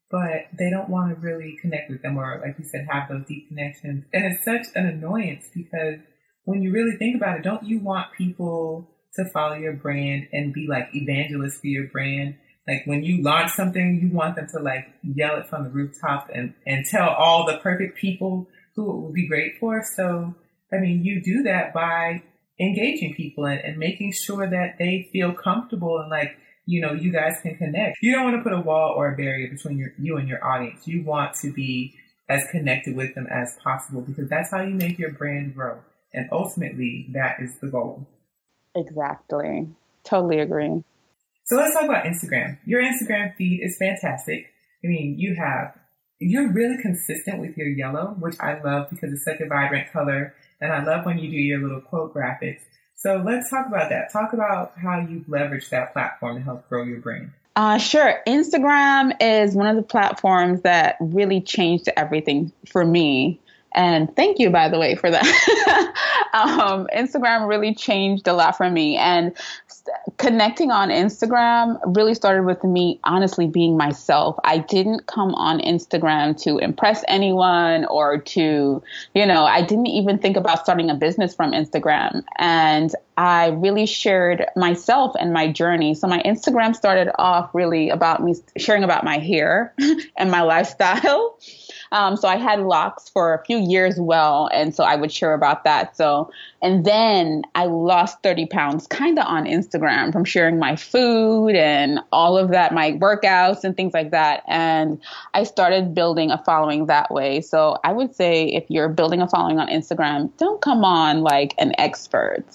but 0.09 0.47
they 0.57 0.69
don't 0.69 0.89
want 0.89 1.13
to 1.13 1.19
really 1.19 1.57
connect 1.61 1.89
with 1.89 2.01
them 2.01 2.17
or, 2.17 2.41
like 2.43 2.57
you 2.57 2.65
said, 2.65 2.87
have 2.89 3.09
those 3.09 3.25
deep 3.27 3.47
connections. 3.49 4.05
And 4.13 4.25
it's 4.25 4.45
such 4.45 4.67
an 4.75 4.85
annoyance 4.85 5.49
because 5.53 5.99
when 6.45 6.61
you 6.61 6.71
really 6.71 6.95
think 6.97 7.17
about 7.17 7.37
it, 7.37 7.43
don't 7.43 7.63
you 7.63 7.79
want 7.79 8.13
people 8.17 8.89
to 9.15 9.25
follow 9.25 9.55
your 9.55 9.73
brand 9.73 10.27
and 10.31 10.53
be 10.53 10.67
like 10.67 10.89
evangelists 10.93 11.59
for 11.59 11.67
your 11.67 11.87
brand? 11.87 12.35
Like 12.67 12.83
when 12.85 13.03
you 13.03 13.21
launch 13.21 13.51
something, 13.51 13.99
you 14.01 14.15
want 14.15 14.35
them 14.35 14.47
to 14.53 14.59
like 14.59 14.87
yell 15.03 15.37
it 15.37 15.47
from 15.47 15.65
the 15.65 15.69
rooftop 15.69 16.29
and, 16.33 16.53
and 16.65 16.85
tell 16.85 17.09
all 17.09 17.45
the 17.45 17.57
perfect 17.57 17.97
people 17.97 18.47
who 18.75 18.89
it 18.89 19.01
will 19.01 19.13
be 19.13 19.27
great 19.27 19.57
for. 19.59 19.83
So, 19.83 20.35
I 20.71 20.77
mean, 20.77 21.03
you 21.03 21.21
do 21.21 21.43
that 21.43 21.73
by 21.73 22.23
engaging 22.59 23.13
people 23.13 23.45
and, 23.45 23.59
and 23.59 23.77
making 23.77 24.13
sure 24.13 24.49
that 24.49 24.77
they 24.79 25.09
feel 25.11 25.33
comfortable 25.33 25.99
and 25.99 26.09
like, 26.09 26.37
you 26.67 26.81
know, 26.81 26.91
you 26.91 27.11
guys 27.11 27.39
can 27.41 27.55
connect. 27.55 27.97
You 28.01 28.11
don't 28.11 28.25
want 28.25 28.35
to 28.35 28.43
put 28.43 28.53
a 28.53 28.61
wall 28.61 28.93
or 28.95 29.13
a 29.13 29.15
barrier 29.15 29.49
between 29.49 29.79
your, 29.79 29.93
you 29.97 30.17
and 30.17 30.27
your 30.27 30.45
audience. 30.45 30.85
You 30.85 31.01
want 31.01 31.33
to 31.37 31.51
be 31.51 31.95
as 32.29 32.45
connected 32.51 32.95
with 32.95 33.15
them 33.15 33.25
as 33.31 33.55
possible 33.63 34.01
because 34.01 34.29
that's 34.29 34.51
how 34.51 34.61
you 34.61 34.75
make 34.75 34.99
your 34.99 35.13
brand 35.13 35.55
grow. 35.55 35.79
And 36.13 36.27
ultimately, 36.31 37.07
that 37.13 37.37
is 37.39 37.57
the 37.61 37.67
goal. 37.67 38.05
Exactly. 38.75 39.69
Totally 40.03 40.39
agree. 40.39 40.83
So 41.45 41.55
let's 41.55 41.73
talk 41.73 41.85
about 41.85 42.03
Instagram. 42.03 42.57
Your 42.65 42.83
Instagram 42.83 43.33
feed 43.37 43.61
is 43.63 43.77
fantastic. 43.77 44.47
I 44.83 44.87
mean, 44.87 45.17
you 45.17 45.35
have, 45.35 45.73
you're 46.19 46.51
really 46.51 46.81
consistent 46.81 47.39
with 47.39 47.55
your 47.55 47.69
yellow, 47.69 48.15
which 48.19 48.35
I 48.41 48.61
love 48.61 48.89
because 48.89 49.13
it's 49.13 49.23
such 49.23 49.39
a 49.39 49.47
vibrant 49.47 49.91
color 49.93 50.35
and 50.59 50.73
I 50.73 50.83
love 50.83 51.05
when 51.05 51.17
you 51.17 51.29
do 51.29 51.37
your 51.37 51.61
little 51.61 51.81
quote 51.81 52.13
graphics. 52.13 52.59
So 52.97 53.21
let's 53.23 53.49
talk 53.49 53.67
about 53.67 53.89
that. 53.89 54.11
Talk 54.11 54.33
about 54.33 54.73
how 54.75 54.99
you've 54.99 55.27
leveraged 55.27 55.69
that 55.69 55.93
platform 55.93 56.37
to 56.37 56.41
help 56.41 56.67
grow 56.67 56.83
your 56.83 56.99
brand. 56.99 57.31
Uh, 57.55 57.77
sure. 57.77 58.21
Instagram 58.27 59.15
is 59.21 59.55
one 59.55 59.67
of 59.67 59.75
the 59.75 59.83
platforms 59.83 60.61
that 60.61 60.97
really 60.99 61.39
changed 61.39 61.89
everything 61.95 62.51
for 62.67 62.85
me. 62.85 63.39
And 63.77 64.13
thank 64.15 64.39
you, 64.39 64.49
by 64.49 64.69
the 64.69 64.79
way, 64.79 64.95
for 64.95 65.11
that. 65.11 65.23
um, 66.33 66.87
Instagram 66.93 67.47
really 67.47 67.75
changed 67.75 68.27
a 68.27 68.33
lot 68.33 68.57
for 68.57 68.67
me. 68.69 68.97
And 68.97 69.37
connecting 70.17 70.71
on 70.71 70.89
Instagram 70.89 71.79
really 71.95 72.15
started 72.15 72.43
with 72.43 72.63
me 72.63 72.99
honestly 73.03 73.45
being 73.45 73.77
myself. 73.77 74.35
I 74.43 74.57
didn't 74.57 75.05
come 75.05 75.35
on 75.35 75.59
Instagram 75.59 76.41
to 76.41 76.57
impress 76.57 77.03
anyone 77.07 77.85
or 77.85 78.17
to, 78.17 78.81
you 79.13 79.25
know, 79.27 79.45
I 79.45 79.61
didn't 79.61 79.87
even 79.87 80.17
think 80.17 80.37
about 80.37 80.63
starting 80.63 80.89
a 80.89 80.95
business 80.95 81.35
from 81.35 81.51
Instagram. 81.51 82.23
And 82.39 82.91
I 83.15 83.49
really 83.49 83.85
shared 83.85 84.45
myself 84.55 85.15
and 85.19 85.33
my 85.33 85.51
journey. 85.51 85.93
So 85.93 86.07
my 86.07 86.23
Instagram 86.23 86.75
started 86.75 87.11
off 87.19 87.53
really 87.53 87.89
about 87.89 88.23
me 88.23 88.33
sharing 88.57 88.83
about 88.83 89.03
my 89.03 89.19
hair 89.19 89.75
and 90.17 90.31
my 90.31 90.41
lifestyle. 90.41 91.37
Um, 91.91 92.17
so 92.17 92.27
I 92.27 92.37
had 92.37 92.61
locks 92.61 93.09
for 93.09 93.33
a 93.33 93.43
few 93.45 93.57
years 93.57 93.99
well, 93.99 94.49
and 94.53 94.75
so 94.75 94.83
I 94.83 94.95
would 94.95 95.11
share 95.11 95.33
about 95.33 95.63
that. 95.63 95.95
So, 95.95 96.31
and 96.61 96.85
then 96.85 97.43
I 97.55 97.65
lost 97.65 98.21
30 98.23 98.47
pounds 98.47 98.87
kind 98.87 99.17
of 99.17 99.25
on 99.25 99.45
Instagram 99.45 100.11
from 100.11 100.25
sharing 100.25 100.59
my 100.59 100.75
food 100.75 101.55
and 101.55 101.99
all 102.11 102.37
of 102.37 102.49
that, 102.49 102.73
my 102.73 102.93
workouts 102.93 103.63
and 103.63 103.75
things 103.75 103.93
like 103.93 104.11
that. 104.11 104.43
And 104.47 105.01
I 105.33 105.43
started 105.43 105.93
building 105.93 106.31
a 106.31 106.37
following 106.43 106.87
that 106.87 107.11
way. 107.11 107.41
So 107.41 107.77
I 107.83 107.91
would 107.93 108.15
say 108.15 108.45
if 108.47 108.65
you're 108.69 108.89
building 108.89 109.21
a 109.21 109.27
following 109.27 109.59
on 109.59 109.67
Instagram, 109.67 110.29
don't 110.37 110.61
come 110.61 110.83
on 110.83 111.21
like 111.21 111.53
an 111.57 111.73
expert 111.77 112.45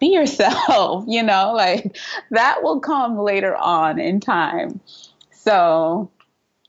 be 0.00 0.08
yourself, 0.08 1.04
you 1.08 1.22
know, 1.22 1.52
like 1.54 1.96
that 2.30 2.62
will 2.62 2.80
come 2.80 3.18
later 3.18 3.56
on 3.56 3.98
in 3.98 4.20
time. 4.20 4.80
So 5.30 6.10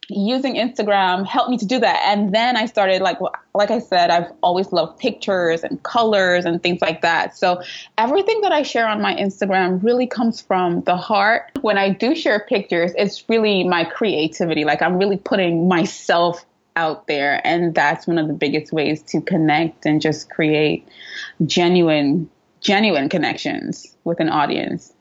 using 0.09 0.55
Instagram 0.55 1.25
helped 1.25 1.49
me 1.49 1.57
to 1.57 1.65
do 1.65 1.79
that. 1.79 2.01
And 2.05 2.33
then 2.33 2.57
I 2.57 2.65
started 2.65 3.01
like 3.01 3.17
like 3.53 3.71
I 3.71 3.79
said, 3.79 4.09
I've 4.09 4.31
always 4.43 4.71
loved 4.71 4.99
pictures 4.99 5.63
and 5.63 5.81
colors 5.83 6.45
and 6.45 6.61
things 6.61 6.81
like 6.81 7.01
that. 7.01 7.35
So 7.37 7.61
everything 7.97 8.41
that 8.41 8.51
I 8.51 8.63
share 8.63 8.87
on 8.87 9.01
my 9.01 9.15
Instagram 9.15 9.81
really 9.83 10.07
comes 10.07 10.41
from 10.41 10.81
the 10.81 10.97
heart. 10.97 11.51
When 11.61 11.77
I 11.77 11.89
do 11.89 12.15
share 12.15 12.39
pictures, 12.39 12.91
it's 12.97 13.27
really 13.29 13.63
my 13.63 13.83
creativity. 13.85 14.65
Like 14.65 14.81
I'm 14.81 14.97
really 14.97 15.17
putting 15.17 15.67
myself 15.67 16.45
out 16.75 17.07
there 17.07 17.41
and 17.45 17.73
that's 17.73 18.05
one 18.05 18.17
of 18.17 18.27
the 18.27 18.33
biggest 18.33 18.73
ways 18.73 19.01
to 19.03 19.21
connect 19.21 19.85
and 19.85 20.01
just 20.01 20.29
create 20.29 20.87
genuine 21.45 22.29
genuine 22.59 23.07
connections 23.09 23.95
with 24.03 24.19
an 24.19 24.27
audience 24.27 24.91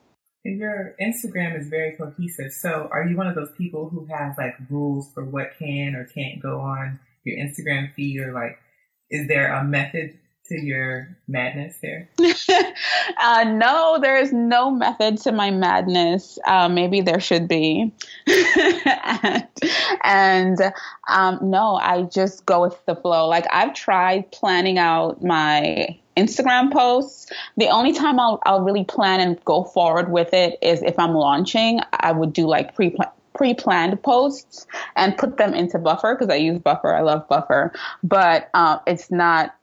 your 0.45 0.95
Instagram 1.01 1.59
is 1.59 1.67
very 1.67 1.95
cohesive. 1.97 2.51
So 2.51 2.87
are 2.91 3.03
you 3.03 3.17
one 3.17 3.27
of 3.27 3.35
those 3.35 3.51
people 3.57 3.89
who 3.89 4.05
has 4.05 4.37
like 4.37 4.55
rules 4.69 5.11
for 5.13 5.25
what 5.25 5.57
can 5.57 5.95
or 5.95 6.05
can't 6.05 6.41
go 6.41 6.59
on 6.59 6.99
your 7.23 7.37
Instagram 7.37 7.93
feed 7.93 8.19
or 8.21 8.31
like 8.31 8.59
is 9.09 9.27
there 9.27 9.53
a 9.53 9.63
method 9.63 10.17
to 10.47 10.61
your 10.61 11.17
madness 11.27 11.77
there? 11.81 12.09
uh, 13.17 13.43
no, 13.45 13.97
there 13.99 14.17
is 14.17 14.31
no 14.31 14.69
method 14.69 15.17
to 15.17 15.31
my 15.31 15.49
madness. 15.49 16.37
Uh, 16.45 16.69
maybe 16.69 17.01
there 17.01 17.19
should 17.19 17.47
be. 17.47 17.91
and, 18.27 19.47
and 20.03 20.73
um, 21.07 21.39
no, 21.41 21.75
I 21.75 22.03
just 22.03 22.45
go 22.45 22.61
with 22.61 22.79
the 22.85 22.95
flow. 22.95 23.27
Like 23.27 23.45
I've 23.51 23.73
tried 23.73 24.31
planning 24.31 24.77
out 24.77 25.23
my 25.23 25.99
Instagram 26.17 26.71
posts. 26.71 27.31
The 27.57 27.67
only 27.69 27.93
time 27.93 28.19
I'll, 28.19 28.39
I'll 28.45 28.61
really 28.61 28.83
plan 28.83 29.19
and 29.19 29.43
go 29.45 29.63
forward 29.63 30.11
with 30.11 30.33
it 30.33 30.57
is 30.61 30.81
if 30.81 30.97
I'm 30.97 31.13
launching. 31.13 31.79
I 31.91 32.11
would 32.11 32.33
do 32.33 32.47
like 32.47 32.75
pre 32.75 32.95
pre-planned 33.35 34.01
posts 34.01 34.65
and 34.95 35.17
put 35.17 35.37
them 35.37 35.53
into 35.53 35.77
Buffer 35.77 36.15
because 36.15 36.33
I 36.33 36.37
use 36.37 36.59
Buffer. 36.59 36.95
I 36.95 37.01
love 37.01 37.27
Buffer, 37.27 37.73
but 38.01 38.49
uh, 38.53 38.79
it's 38.87 39.11
not 39.11 39.53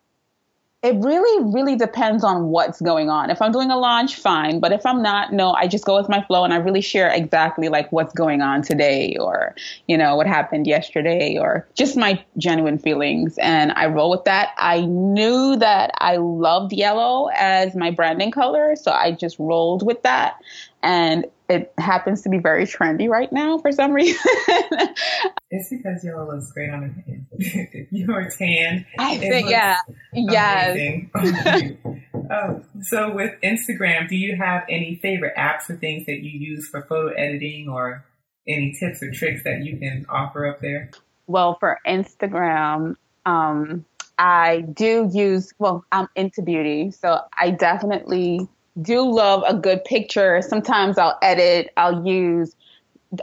it 0.83 0.97
really, 0.97 1.45
really 1.53 1.77
depends 1.77 2.25
on 2.25 2.49
what's 2.49 2.81
going 2.81 3.09
on. 3.09 3.31
If 3.31 3.41
I'm 3.41 3.53
doing 3.53 3.71
a 3.71 3.79
launch, 3.79 4.17
fine. 4.17 4.59
But 4.59 4.73
if 4.73 4.85
I'm 4.85 5.01
not, 5.01 5.33
no, 5.33 5.53
I 5.53 5.69
just 5.69 5.85
go 5.85 5.97
with 5.97 6.09
my 6.09 6.21
flow 6.25 6.43
and 6.43 6.53
I 6.53 6.57
really 6.57 6.81
share 6.81 7.09
exactly 7.09 7.69
like 7.69 7.93
what's 7.93 8.13
going 8.13 8.43
on 8.43 8.63
today 8.63 9.17
or, 9.21 9.55
you 9.87 9.97
know, 9.97 10.17
what 10.17 10.27
happened 10.27 10.67
yesterday 10.67 11.39
or 11.39 11.69
just 11.75 11.97
my 11.97 12.21
genuine 12.37 12.79
feelings. 12.79 13.39
And 13.39 13.71
I 13.73 13.87
roll 13.87 14.11
with 14.11 14.25
that. 14.25 14.55
I 14.59 14.81
knew 14.81 15.55
that 15.57 15.93
I 15.99 16.17
loved 16.17 16.73
yellow 16.73 17.29
as 17.37 17.77
my 17.77 17.93
branding 17.93 18.33
color. 18.33 18.75
So 18.75 18.91
I 18.91 19.13
just 19.13 19.39
rolled 19.39 19.87
with 19.87 20.03
that. 20.03 20.37
And 20.83 21.27
it 21.49 21.73
happens 21.79 22.23
to 22.23 22.29
be 22.29 22.39
very 22.39 22.65
trendy 22.65 23.09
right 23.09 23.33
now 23.33 23.59
for 23.59 23.73
some 23.73 23.93
reason. 23.95 24.21
it's 25.51 25.69
because 25.69 26.05
yellow 26.05 26.33
looks 26.33 26.51
great 26.53 26.71
on 26.71 26.85
a 26.85 26.89
tan. 26.89 27.89
You're 27.91 28.31
tan. 28.31 28.87
I 28.99 29.19
think, 29.19 29.51
yeah. 29.51 29.79
Yes. 30.13 31.05
oh, 32.31 32.63
so 32.83 33.15
with 33.15 33.33
Instagram, 33.43 34.09
do 34.09 34.17
you 34.17 34.37
have 34.37 34.65
any 34.69 34.99
favorite 35.03 35.35
apps 35.37 35.69
or 35.69 35.77
things 35.77 36.07
that 36.07 36.23
you 36.23 36.31
use 36.31 36.69
for 36.69 36.83
photo 36.83 37.15
editing 37.15 37.69
or 37.69 38.05
any 38.49 38.75
tips 38.79 39.03
or 39.03 39.13
tricks 39.13 39.45
that 39.45 39.65
you 39.65 39.77
can 39.79 40.07
offer 40.09 40.47
up 40.47 40.61
there? 40.61 40.91
Well, 41.27 41.57
for 41.61 41.79
Instagram, 41.87 42.97
um, 43.25 43.85
I 44.19 44.63
do 44.73 45.09
use, 45.13 45.53
well, 45.59 45.85
I'm 45.93 46.09
into 46.17 46.43
beauty, 46.43 46.91
so 46.91 47.21
I 47.39 47.51
definitely 47.51 48.49
do 48.81 49.03
love 49.11 49.43
a 49.47 49.55
good 49.55 49.85
picture. 49.85 50.41
Sometimes 50.43 50.99
I'll 50.99 51.19
edit, 51.23 51.71
I'll 51.77 52.07
use 52.07 52.55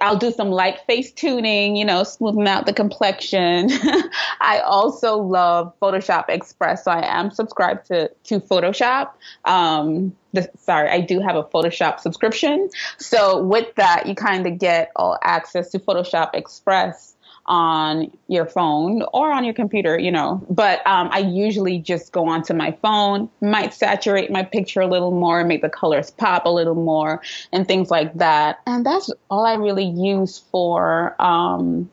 I'll 0.01 0.17
do 0.17 0.31
some 0.31 0.51
light 0.51 0.79
face 0.85 1.11
tuning, 1.11 1.75
you 1.75 1.83
know, 1.83 2.03
smoothing 2.03 2.47
out 2.47 2.67
the 2.67 2.73
complexion. 2.73 3.69
I 4.41 4.59
also 4.63 5.17
love 5.17 5.73
Photoshop 5.81 6.25
Express, 6.29 6.83
so 6.83 6.91
I 6.91 7.19
am 7.19 7.31
subscribed 7.31 7.87
to 7.87 8.11
to 8.25 8.39
Photoshop. 8.39 9.11
Um, 9.45 10.15
the, 10.33 10.47
sorry, 10.59 10.89
I 10.89 11.01
do 11.01 11.19
have 11.21 11.35
a 11.35 11.43
Photoshop 11.43 11.99
subscription. 11.99 12.69
So 12.97 13.41
with 13.41 13.73
that, 13.75 14.05
you 14.05 14.13
kind 14.13 14.45
of 14.45 14.59
get 14.59 14.91
all 14.95 15.17
access 15.23 15.71
to 15.71 15.79
Photoshop 15.79 16.35
Express 16.35 17.15
on 17.49 18.11
your 18.27 18.45
phone 18.45 19.03
or 19.11 19.31
on 19.31 19.43
your 19.43 19.53
computer, 19.53 19.99
you 19.99 20.11
know. 20.11 20.41
But 20.49 20.85
um, 20.87 21.09
I 21.11 21.19
usually 21.19 21.79
just 21.79 22.11
go 22.11 22.29
onto 22.29 22.53
my 22.53 22.71
phone, 22.81 23.29
might 23.41 23.73
saturate 23.73 24.31
my 24.31 24.43
picture 24.43 24.81
a 24.81 24.87
little 24.87 25.11
more, 25.11 25.43
make 25.43 25.61
the 25.61 25.69
colors 25.69 26.11
pop 26.11 26.45
a 26.45 26.49
little 26.49 26.75
more, 26.75 27.21
and 27.51 27.67
things 27.67 27.89
like 27.89 28.13
that. 28.15 28.59
And 28.67 28.85
that's 28.85 29.11
all 29.29 29.45
I 29.45 29.55
really 29.55 29.85
use 29.85 30.43
for 30.51 31.15
um, 31.19 31.89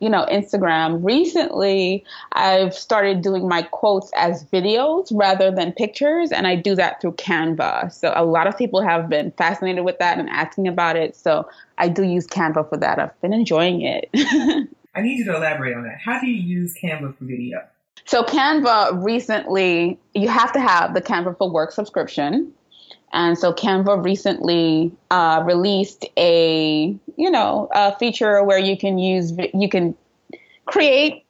you 0.00 0.10
know, 0.10 0.26
Instagram. 0.30 1.02
Recently, 1.02 2.04
I've 2.32 2.74
started 2.74 3.22
doing 3.22 3.48
my 3.48 3.62
quotes 3.62 4.10
as 4.14 4.44
videos 4.44 5.08
rather 5.12 5.50
than 5.50 5.72
pictures, 5.72 6.32
and 6.32 6.46
I 6.46 6.54
do 6.54 6.74
that 6.74 7.00
through 7.00 7.12
Canva. 7.12 7.92
So 7.92 8.12
a 8.14 8.24
lot 8.24 8.46
of 8.46 8.58
people 8.58 8.82
have 8.82 9.08
been 9.08 9.30
fascinated 9.32 9.84
with 9.84 9.98
that 9.98 10.18
and 10.18 10.28
asking 10.28 10.68
about 10.68 10.96
it. 10.96 11.16
So 11.16 11.48
I 11.78 11.88
do 11.88 12.02
use 12.02 12.26
Canva 12.26 12.68
for 12.68 12.76
that. 12.76 12.98
I've 12.98 13.20
been 13.22 13.32
enjoying 13.32 13.80
it. 13.82 14.10
I 14.96 15.02
need 15.02 15.18
you 15.18 15.24
to 15.26 15.36
elaborate 15.36 15.76
on 15.76 15.82
that. 15.84 15.98
How 16.02 16.18
do 16.18 16.26
you 16.26 16.40
use 16.42 16.74
Canva 16.82 17.16
for 17.18 17.24
video? 17.24 17.62
So 18.06 18.22
Canva 18.22 19.04
recently, 19.04 19.98
you 20.14 20.28
have 20.28 20.52
to 20.52 20.60
have 20.60 20.94
the 20.94 21.02
Canva 21.02 21.36
for 21.36 21.50
Work 21.50 21.70
subscription. 21.70 22.52
And 23.12 23.38
so 23.38 23.52
Canva 23.52 24.02
recently 24.02 24.90
uh, 25.10 25.42
released 25.44 26.06
a, 26.16 26.96
you 27.16 27.30
know, 27.30 27.68
a 27.72 27.96
feature 27.98 28.42
where 28.42 28.58
you 28.58 28.76
can 28.76 28.98
use, 28.98 29.32
you 29.52 29.68
can 29.68 29.94
create 30.64 31.24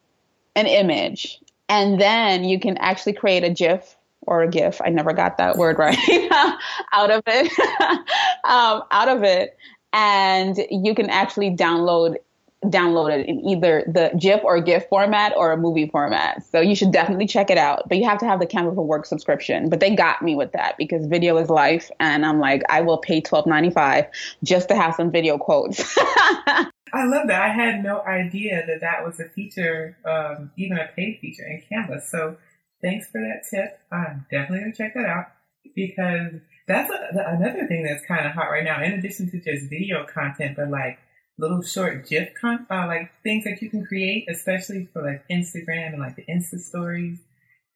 an 0.55 0.67
image 0.67 1.41
and 1.69 2.01
then 2.01 2.45
you 2.45 2.61
can 2.61 2.77
actually 2.79 3.15
create 3.15 3.43
a 3.43 3.51
GIF 3.51 3.97
or 4.23 4.43
a 4.43 4.49
GIF. 4.49 4.81
I 4.81 4.91
never 4.91 5.13
got 5.13 5.39
that 5.39 5.57
word 5.57 5.79
right 5.79 5.99
out 6.93 7.11
of 7.11 7.23
it, 7.27 7.53
um, 8.45 8.83
out 8.91 9.09
of 9.09 9.25
it. 9.25 9.57
And 9.93 10.57
you 10.71 10.95
can 10.95 11.11
actually 11.11 11.51
download 11.51 12.17
download 12.65 13.17
it 13.17 13.29
in 13.29 13.45
either 13.47 13.85
the 13.87 14.11
GIF 14.19 14.43
or 14.43 14.61
GIF 14.61 14.89
format 14.89 15.33
or 15.37 15.53
a 15.53 15.57
movie 15.57 15.89
format. 15.89 16.45
So 16.47 16.61
you 16.61 16.75
should 16.75 16.91
definitely 16.91 17.27
check 17.27 17.51
it 17.51 17.59
out. 17.59 17.89
But 17.89 17.99
you 17.99 18.09
have 18.09 18.19
to 18.19 18.27
have 18.27 18.41
the 18.41 18.47
Canva 18.47 18.75
for 18.75 18.87
Work 18.87 19.07
subscription. 19.07 19.69
But 19.69 19.81
they 19.81 19.95
got 19.95 20.23
me 20.23 20.35
with 20.35 20.53
that 20.53 20.77
because 20.79 21.07
video 21.07 21.37
is 21.37 21.51
life, 21.51 21.91
and 22.01 22.25
I'm 22.25 22.41
like, 22.41 22.63
I 22.69 22.81
will 22.81 22.99
pay 22.99 23.21
twelve 23.21 23.47
ninety 23.47 23.71
five 23.71 24.07
just 24.43 24.69
to 24.69 24.77
have 24.77 24.95
some 24.95 25.11
video 25.11 25.39
quotes. 25.39 25.97
I 26.93 27.05
love 27.05 27.27
that. 27.29 27.43
I 27.43 27.49
had 27.49 27.83
no 27.83 28.01
idea 28.01 28.65
that 28.67 28.81
that 28.81 29.05
was 29.05 29.21
a 29.21 29.29
feature, 29.29 29.97
um, 30.05 30.51
even 30.57 30.79
a 30.79 30.87
paid 30.95 31.19
feature 31.21 31.47
in 31.47 31.63
Canva. 31.71 32.03
So 32.07 32.37
thanks 32.81 33.09
for 33.11 33.21
that 33.21 33.43
tip. 33.51 33.79
I'm 33.93 34.25
definitely 34.31 34.61
gonna 34.61 34.75
check 34.75 34.95
that 34.95 35.05
out 35.05 35.27
because 35.75 36.41
that's 36.67 36.91
a, 36.91 37.09
another 37.13 37.67
thing 37.67 37.85
that's 37.85 38.05
kind 38.07 38.27
of 38.27 38.33
hot 38.33 38.51
right 38.51 38.65
now. 38.65 38.83
In 38.83 38.93
addition 38.93 39.31
to 39.31 39.41
just 39.41 39.69
video 39.69 40.07
content, 40.07 40.57
but 40.57 40.71
like 40.71 40.99
little 41.39 41.63
short 41.63 42.09
GIF 42.09 42.31
con- 42.41 42.67
uh, 42.71 42.87
like 42.87 43.11
things 43.23 43.45
that 43.45 43.61
you 43.61 43.71
can 43.71 43.85
create, 43.85 44.27
especially 44.31 44.89
for 44.93 45.03
like 45.03 45.25
Instagram 45.31 45.93
and 45.93 46.01
like 46.01 46.17
the 46.17 46.25
Insta 46.25 46.59
stories. 46.59 47.19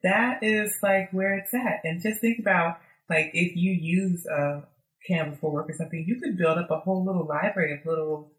That 0.03 0.43
is 0.43 0.75
like 0.83 1.13
where 1.13 1.37
it's 1.37 1.53
at. 1.53 1.81
And 1.85 2.01
just 2.01 2.21
think 2.21 2.39
about 2.39 2.79
like 3.09 3.31
if 3.35 3.57
you 3.57 3.73
use 3.73 4.27
a 4.27 4.63
Canva 5.09 5.39
for 5.41 5.51
work 5.51 5.69
or 5.69 5.75
something, 5.75 6.05
you 6.07 6.21
could 6.21 6.39
build 6.39 6.59
up 6.59 6.71
a 6.71 6.79
whole 6.79 7.05
little 7.05 7.27
library 7.27 7.75
of 7.75 7.87
little 7.87 8.31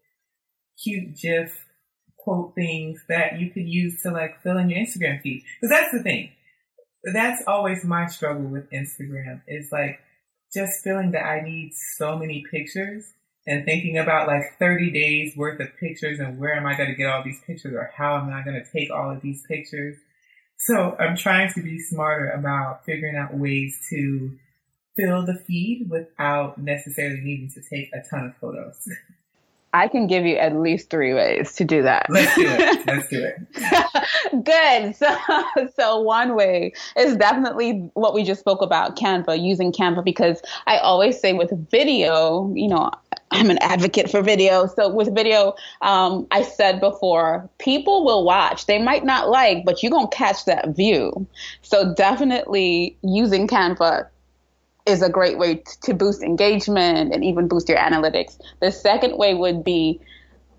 cute 0.82 1.16
GIF 1.16 1.66
quote 2.18 2.54
things 2.54 3.00
that 3.08 3.40
you 3.40 3.50
could 3.50 3.68
use 3.68 4.00
to 4.02 4.10
like 4.10 4.40
fill 4.42 4.58
in 4.58 4.70
your 4.70 4.80
Instagram 4.80 5.20
feed. 5.22 5.44
Cause 5.60 5.70
that's 5.70 5.92
the 5.92 6.02
thing. 6.02 6.30
That's 7.12 7.42
always 7.46 7.84
my 7.84 8.06
struggle 8.06 8.44
with 8.44 8.70
Instagram 8.70 9.42
is 9.48 9.70
like 9.72 9.98
just 10.54 10.82
feeling 10.84 11.12
that 11.12 11.24
I 11.24 11.40
need 11.42 11.72
so 11.96 12.16
many 12.16 12.44
pictures 12.50 13.12
and 13.46 13.64
thinking 13.64 13.98
about 13.98 14.28
like 14.28 14.58
30 14.58 14.90
days 14.90 15.36
worth 15.36 15.60
of 15.60 15.68
pictures 15.78 16.20
and 16.20 16.38
where 16.38 16.54
am 16.54 16.66
I 16.66 16.76
going 16.76 16.90
to 16.90 16.94
get 16.94 17.10
all 17.10 17.22
these 17.24 17.40
pictures 17.46 17.74
or 17.74 17.90
how 17.94 18.16
am 18.16 18.32
I 18.32 18.42
going 18.42 18.62
to 18.62 18.70
take 18.70 18.90
all 18.90 19.10
of 19.10 19.20
these 19.20 19.42
pictures. 19.46 19.96
So 20.58 20.96
I'm 20.98 21.16
trying 21.16 21.52
to 21.54 21.62
be 21.62 21.80
smarter 21.80 22.30
about 22.30 22.84
figuring 22.84 23.16
out 23.16 23.36
ways 23.36 23.78
to 23.90 24.38
fill 24.96 25.26
the 25.26 25.34
feed 25.34 25.88
without 25.90 26.58
necessarily 26.58 27.20
needing 27.20 27.50
to 27.50 27.62
take 27.62 27.90
a 27.92 28.08
ton 28.08 28.26
of 28.26 28.36
photos. 28.36 28.88
I 29.74 29.88
can 29.88 30.06
give 30.06 30.26
you 30.26 30.36
at 30.36 30.54
least 30.54 30.90
three 30.90 31.14
ways 31.14 31.54
to 31.54 31.64
do 31.64 31.82
that. 31.82 32.06
Let's 32.10 32.34
do 32.34 32.46
it. 32.46 32.86
Let's 32.86 33.08
do 33.08 33.24
it. 33.24 34.44
Good. 34.44 34.96
So, 34.96 35.68
so 35.76 36.00
one 36.00 36.34
way 36.34 36.72
is 36.96 37.16
definitely 37.16 37.90
what 37.94 38.12
we 38.12 38.22
just 38.22 38.40
spoke 38.40 38.60
about, 38.60 38.96
Canva, 38.96 39.42
using 39.42 39.72
Canva, 39.72 40.04
because 40.04 40.42
I 40.66 40.76
always 40.78 41.18
say 41.18 41.32
with 41.32 41.52
video, 41.70 42.52
you 42.54 42.68
know, 42.68 42.90
I'm 43.30 43.48
an 43.48 43.58
advocate 43.62 44.10
for 44.10 44.20
video. 44.20 44.66
So 44.66 44.90
with 44.90 45.14
video, 45.14 45.54
um, 45.80 46.26
I 46.30 46.42
said 46.42 46.80
before, 46.80 47.48
people 47.58 48.04
will 48.04 48.24
watch. 48.24 48.66
They 48.66 48.78
might 48.78 49.04
not 49.04 49.30
like, 49.30 49.64
but 49.64 49.82
you're 49.82 49.90
going 49.90 50.08
to 50.08 50.16
catch 50.16 50.44
that 50.44 50.76
view. 50.76 51.26
So 51.62 51.94
definitely 51.94 52.96
using 53.02 53.48
Canva 53.48 54.06
is 54.86 55.02
a 55.02 55.08
great 55.08 55.38
way 55.38 55.62
to 55.82 55.94
boost 55.94 56.22
engagement 56.22 57.12
and 57.14 57.24
even 57.24 57.48
boost 57.48 57.68
your 57.68 57.78
analytics. 57.78 58.38
The 58.60 58.72
second 58.72 59.16
way 59.16 59.34
would 59.34 59.62
be 59.62 60.00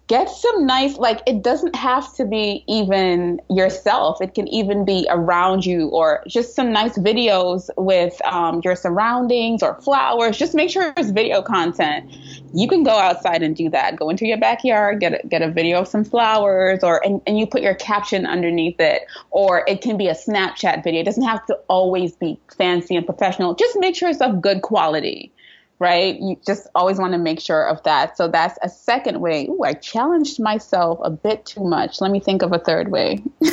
get 0.07 0.29
some 0.29 0.65
nice 0.65 0.97
like 0.97 1.21
it 1.25 1.41
doesn't 1.41 1.75
have 1.75 2.13
to 2.15 2.25
be 2.25 2.63
even 2.67 3.41
yourself. 3.49 4.21
It 4.21 4.35
can 4.35 4.47
even 4.49 4.83
be 4.83 5.07
around 5.09 5.65
you 5.65 5.87
or 5.89 6.23
just 6.27 6.55
some 6.55 6.73
nice 6.73 6.97
videos 6.97 7.69
with 7.77 8.21
um, 8.25 8.61
your 8.63 8.75
surroundings 8.75 9.63
or 9.63 9.79
flowers. 9.81 10.37
Just 10.37 10.53
make 10.53 10.69
sure 10.69 10.93
it's 10.97 11.11
video 11.11 11.41
content. 11.41 12.13
You 12.53 12.67
can 12.67 12.83
go 12.83 12.91
outside 12.91 13.41
and 13.43 13.55
do 13.55 13.69
that. 13.69 13.95
Go 13.95 14.09
into 14.09 14.25
your 14.25 14.37
backyard 14.37 14.99
get 14.99 15.23
a, 15.23 15.27
get 15.27 15.41
a 15.41 15.49
video 15.49 15.79
of 15.79 15.87
some 15.87 16.03
flowers 16.03 16.83
or 16.83 17.03
and, 17.05 17.21
and 17.25 17.39
you 17.39 17.47
put 17.47 17.61
your 17.61 17.75
caption 17.75 18.25
underneath 18.25 18.79
it. 18.79 19.03
Or 19.31 19.63
it 19.67 19.81
can 19.81 19.97
be 19.97 20.07
a 20.07 20.15
snapchat 20.15 20.83
video. 20.83 21.01
It 21.01 21.05
doesn't 21.05 21.23
have 21.23 21.45
to 21.45 21.55
always 21.67 22.15
be 22.15 22.39
fancy 22.57 22.95
and 22.95 23.05
professional. 23.05 23.55
Just 23.55 23.79
make 23.79 23.95
sure 23.95 24.09
it's 24.09 24.21
of 24.21 24.41
good 24.41 24.61
quality 24.61 25.31
right? 25.79 26.19
You 26.19 26.39
just 26.45 26.67
always 26.75 26.97
want 26.97 27.13
to 27.13 27.19
make 27.19 27.39
sure 27.39 27.67
of 27.67 27.83
that. 27.83 28.17
So 28.17 28.27
that's 28.27 28.57
a 28.61 28.69
second 28.69 29.19
way. 29.21 29.47
Ooh, 29.47 29.63
I 29.63 29.73
challenged 29.73 30.39
myself 30.39 30.99
a 31.03 31.09
bit 31.09 31.45
too 31.45 31.63
much. 31.63 32.01
Let 32.01 32.11
me 32.11 32.19
think 32.19 32.41
of 32.41 32.53
a 32.53 32.59
third 32.59 32.91
way. 32.91 33.23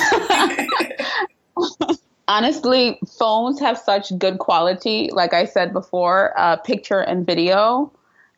Honestly, 2.29 3.01
phones 3.19 3.59
have 3.59 3.77
such 3.77 4.17
good 4.19 4.39
quality. 4.39 5.11
Like 5.13 5.35
I 5.35 5.45
said 5.45 5.73
before, 5.73 6.33
uh, 6.39 6.57
picture 6.57 7.01
and 7.01 7.27
video. 7.27 7.93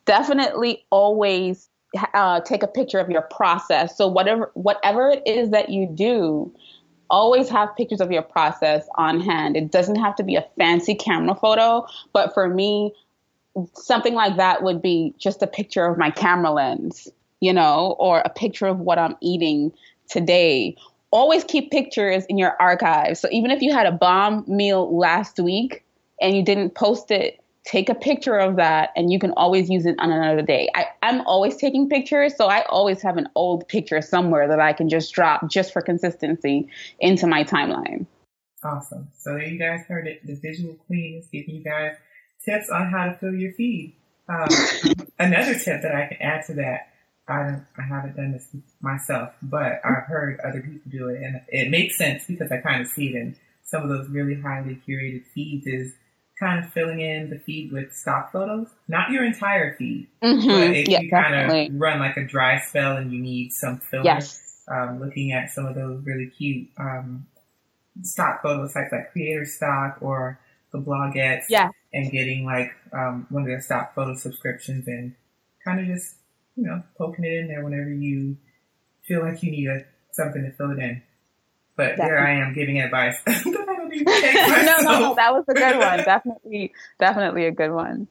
Definitely 0.05 0.83
always 0.89 1.69
uh, 2.13 2.41
take 2.41 2.63
a 2.63 2.67
picture 2.67 2.99
of 2.99 3.09
your 3.09 3.21
process. 3.21 3.95
So 3.95 4.07
whatever 4.07 4.51
whatever 4.55 5.11
it 5.11 5.21
is 5.27 5.51
that 5.51 5.69
you 5.69 5.87
do, 5.87 6.51
always 7.09 7.49
have 7.49 7.75
pictures 7.75 8.01
of 8.01 8.11
your 8.11 8.23
process 8.23 8.87
on 8.95 9.19
hand. 9.19 9.55
It 9.55 9.71
doesn't 9.71 9.97
have 9.97 10.15
to 10.15 10.23
be 10.23 10.35
a 10.35 10.45
fancy 10.57 10.95
camera 10.95 11.35
photo, 11.35 11.85
but 12.11 12.33
for 12.33 12.49
me, 12.49 12.93
something 13.75 14.13
like 14.13 14.37
that 14.37 14.63
would 14.63 14.81
be 14.81 15.13
just 15.17 15.41
a 15.41 15.47
picture 15.47 15.85
of 15.85 15.97
my 15.97 16.09
camera 16.09 16.51
lens, 16.51 17.07
you 17.39 17.53
know, 17.53 17.95
or 17.99 18.19
a 18.19 18.29
picture 18.29 18.67
of 18.67 18.79
what 18.79 18.97
I'm 18.97 19.15
eating 19.21 19.71
today. 20.09 20.75
Always 21.11 21.43
keep 21.43 21.71
pictures 21.71 22.25
in 22.25 22.37
your 22.37 22.59
archives. 22.59 23.19
So 23.19 23.27
even 23.31 23.51
if 23.51 23.61
you 23.61 23.71
had 23.71 23.85
a 23.85 23.91
bomb 23.91 24.43
meal 24.47 24.97
last 24.97 25.39
week 25.39 25.83
and 26.19 26.35
you 26.35 26.43
didn't 26.43 26.71
post 26.71 27.11
it, 27.11 27.39
take 27.65 27.87
a 27.87 27.95
picture 27.95 28.37
of 28.37 28.57
that 28.57 28.89
and 28.95 29.11
you 29.11 29.19
can 29.19 29.31
always 29.37 29.69
use 29.69 29.85
it 29.85 29.95
on 29.99 30.11
another 30.11 30.41
day. 30.41 30.67
I, 30.75 30.87
I'm 31.01 31.21
always 31.21 31.55
taking 31.55 31.87
pictures, 31.87 32.35
so 32.35 32.47
I 32.47 32.63
always 32.65 33.01
have 33.01 33.17
an 33.17 33.29
old 33.35 33.67
picture 33.67 34.01
somewhere 34.01 34.47
that 34.47 34.59
I 34.59 34.73
can 34.73 34.89
just 34.89 35.13
drop 35.13 35.47
just 35.49 35.71
for 35.71 35.81
consistency 35.81 36.67
into 36.99 37.27
my 37.27 37.43
timeline. 37.43 38.05
Awesome. 38.63 39.09
So 39.17 39.33
there 39.33 39.43
you 39.43 39.59
guys 39.59 39.85
heard 39.87 40.07
it. 40.07 40.25
The 40.25 40.35
visual 40.35 40.73
queen 40.87 41.19
is 41.19 41.27
giving 41.27 41.55
you 41.55 41.63
guys 41.63 41.95
tips 42.45 42.69
on 42.69 42.91
how 42.91 43.05
to 43.05 43.17
fill 43.19 43.33
your 43.33 43.53
feed. 43.53 43.95
Um, 44.29 44.47
another 45.19 45.53
tip 45.53 45.81
that 45.81 45.95
I 45.95 46.07
can 46.07 46.21
add 46.21 46.45
to 46.47 46.53
that, 46.55 46.89
I, 47.27 47.59
I 47.77 47.81
haven't 47.81 48.15
done 48.15 48.31
this 48.33 48.47
myself, 48.81 49.33
but 49.41 49.81
I've 49.83 50.05
heard 50.07 50.39
other 50.41 50.61
people 50.61 50.91
do 50.91 51.09
it, 51.09 51.21
and 51.21 51.41
it 51.47 51.69
makes 51.69 51.97
sense 51.97 52.25
because 52.27 52.51
I 52.51 52.57
kind 52.57 52.81
of 52.81 52.87
see 52.87 53.09
it 53.09 53.15
in 53.15 53.35
some 53.63 53.83
of 53.83 53.89
those 53.89 54.09
really 54.09 54.39
highly 54.39 54.81
curated 54.87 55.25
feeds. 55.33 55.65
Is 55.67 55.93
kind 56.39 56.63
of 56.63 56.71
filling 56.71 56.99
in 56.99 57.29
the 57.29 57.39
feed 57.39 57.71
with 57.71 57.93
stock 57.93 58.31
photos, 58.31 58.67
not 58.87 59.11
your 59.11 59.23
entire 59.23 59.75
feed, 59.77 60.07
mm-hmm. 60.21 60.47
but 60.47 60.75
if 60.75 60.87
yeah, 60.89 60.99
you 60.99 61.09
kind 61.09 61.35
of 61.35 61.79
run 61.79 61.99
like 61.99 62.17
a 62.17 62.25
dry 62.25 62.59
spell 62.59 62.97
and 62.97 63.11
you 63.11 63.21
need 63.21 63.51
some 63.51 63.79
filler, 63.79 64.03
yes. 64.03 64.63
um, 64.67 64.99
looking 64.99 65.31
at 65.31 65.49
some 65.49 65.65
of 65.65 65.75
those 65.75 66.03
really 66.05 66.27
cute 66.27 66.67
um, 66.77 67.25
stock 68.01 68.41
photo 68.41 68.67
sites 68.67 68.91
like 68.91 69.11
Creator 69.11 69.45
Stock 69.45 69.97
or 70.01 70.39
the 70.73 70.79
blogettes 70.79 71.45
yeah. 71.49 71.69
and 71.93 72.11
getting 72.11 72.45
like 72.45 72.71
um, 72.91 73.27
one 73.29 73.43
of 73.43 73.47
their 73.47 73.61
stock 73.61 73.95
photo 73.95 74.15
subscriptions 74.15 74.87
and 74.87 75.15
kind 75.63 75.79
of 75.79 75.85
just, 75.85 76.15
you 76.57 76.65
know, 76.65 76.83
poking 76.97 77.23
it 77.23 77.33
in 77.33 77.47
there 77.47 77.63
whenever 77.63 77.89
you 77.93 78.35
feel 79.03 79.21
like 79.21 79.41
you 79.43 79.51
need 79.51 79.67
a, 79.67 79.85
something 80.11 80.43
to 80.43 80.51
fill 80.51 80.71
it 80.71 80.79
in. 80.79 81.01
But 81.77 81.95
Definitely. 81.95 82.05
here 82.05 82.17
I 82.19 82.31
am 82.33 82.53
giving 82.53 82.81
advice 82.81 83.17
no, 83.45 83.51
no, 83.51 84.99
no, 84.99 85.15
that 85.15 85.33
was 85.33 85.45
a 85.47 85.53
good 85.53 85.77
one. 85.77 85.97
definitely, 86.03 86.73
definitely 86.99 87.45
a 87.45 87.51
good 87.51 87.71
one. 87.71 88.07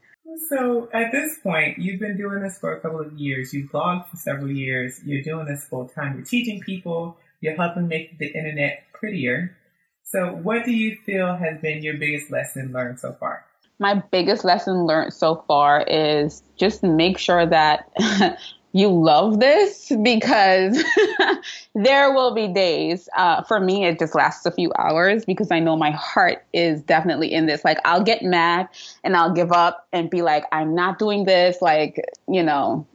So 0.49 0.89
at 0.93 1.13
this 1.13 1.39
point, 1.41 1.79
you've 1.79 2.01
been 2.01 2.17
doing 2.17 2.43
this 2.43 2.59
for 2.59 2.77
a 2.77 2.81
couple 2.81 3.01
of 3.01 3.13
years. 3.15 3.53
You've 3.53 3.71
blogged 3.71 4.09
for 4.09 4.17
several 4.17 4.51
years. 4.51 5.01
You're 5.05 5.23
doing 5.23 5.47
this 5.47 5.65
full 5.65 5.89
time. 5.89 6.17
You're 6.17 6.25
teaching 6.25 6.61
people. 6.61 7.19
You're 7.41 7.57
helping 7.57 7.89
make 7.89 8.19
the 8.19 8.27
internet 8.27 8.85
prettier. 8.93 9.57
So, 10.05 10.33
what 10.43 10.65
do 10.65 10.73
you 10.73 10.97
feel 10.97 11.35
has 11.35 11.61
been 11.61 11.83
your 11.83 11.97
biggest 11.97 12.31
lesson 12.31 12.73
learned 12.73 13.01
so 13.01 13.17
far? 13.19 13.45
My 13.79 13.95
biggest 13.95 14.45
lesson 14.45 14.85
learned 14.85 15.13
so 15.13 15.45
far 15.49 15.83
is 15.83 16.43
just 16.57 16.83
make 16.83 17.19
sure 17.19 17.47
that 17.47 17.91
you 18.73 18.89
love 18.89 19.41
this 19.41 19.93
because 20.03 20.83
there 21.75 22.13
will 22.13 22.35
be 22.35 22.49
days. 22.49 23.09
Uh, 23.17 23.43
for 23.43 23.61
me, 23.61 23.85
it 23.85 23.99
just 23.99 24.15
lasts 24.15 24.47
a 24.47 24.51
few 24.51 24.73
hours 24.79 25.25
because 25.25 25.51
I 25.51 25.61
know 25.61 25.77
my 25.77 25.91
heart 25.91 26.45
is 26.53 26.81
definitely 26.83 27.33
in 27.33 27.47
this. 27.47 27.65
Like, 27.65 27.79
I'll 27.85 28.03
get 28.03 28.23
mad 28.23 28.69
and 29.05 29.17
I'll 29.17 29.33
give 29.33 29.53
up 29.53 29.87
and 29.93 30.09
be 30.09 30.23
like, 30.23 30.45
I'm 30.53 30.75
not 30.75 30.99
doing 30.99 31.25
this. 31.25 31.61
Like, 31.61 32.03
you 32.29 32.43
know, 32.43 32.87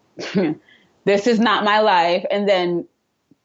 this 1.06 1.28
is 1.28 1.40
not 1.40 1.64
my 1.64 1.80
life. 1.80 2.26
And 2.32 2.50
then 2.50 2.88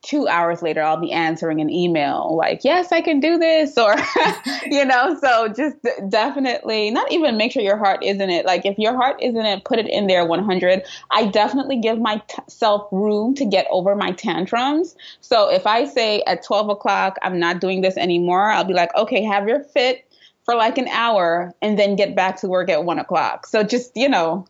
two 0.03 0.27
hours 0.27 0.63
later 0.63 0.83
i'll 0.83 1.01
be 1.01 1.13
answering 1.13 1.61
an 1.61 1.71
email 1.71 2.35
like 2.37 2.63
yes 2.65 2.91
i 2.91 3.01
can 3.01 3.21
do 3.21 3.39
this 3.39 3.79
or 3.79 3.95
you 4.67 4.85
know 4.85 5.17
so 5.21 5.49
just 5.49 5.77
definitely 6.09 6.91
not 6.91 7.11
even 7.13 7.37
make 7.37 7.53
sure 7.53 7.63
your 7.63 7.77
heart 7.77 8.03
is 8.03 8.21
in 8.21 8.29
it. 8.29 8.45
Like 8.45 8.67
if 8.67 8.79
your 8.79 8.97
heart 8.97 9.23
isn't 9.23 9.47
it 9.47 9.65
put 9.65 9.79
it 9.79 9.89
in 9.89 10.09
there 10.09 10.27
100 10.27 10.83
i 11.13 11.27
definitely 11.27 11.79
give 11.79 11.99
myself 12.01 12.89
room 12.91 13.35
to 13.35 13.45
get 13.45 13.67
over 13.71 13.95
my 13.95 14.13
tantrums. 14.13 14.97
So 15.21 15.49
if 15.51 15.67
i 15.67 15.85
say 15.85 16.23
at 16.27 16.45
12 16.45 16.71
o'clock 16.71 17.17
i'm 17.23 17.39
not 17.39 17.61
doing 17.61 17.81
this 17.81 17.97
anymore 17.97 18.51
i'll 18.51 18.65
be 18.65 18.75
like 18.75 18.95
okay 18.97 19.23
have 19.23 19.47
your 19.47 19.63
fit 19.63 20.05
for 20.45 20.55
like 20.55 20.79
an 20.79 20.89
hour 20.89 21.55
and 21.63 21.79
then 21.79 21.97
get 21.97 22.17
back 22.17 22.37
to 22.39 22.49
work 22.49 22.69
at 22.69 22.85
one 22.85 22.99
o'clock. 22.99 23.47
So 23.47 23.63
just 23.63 23.93
you 23.95 24.09
know 24.09 24.47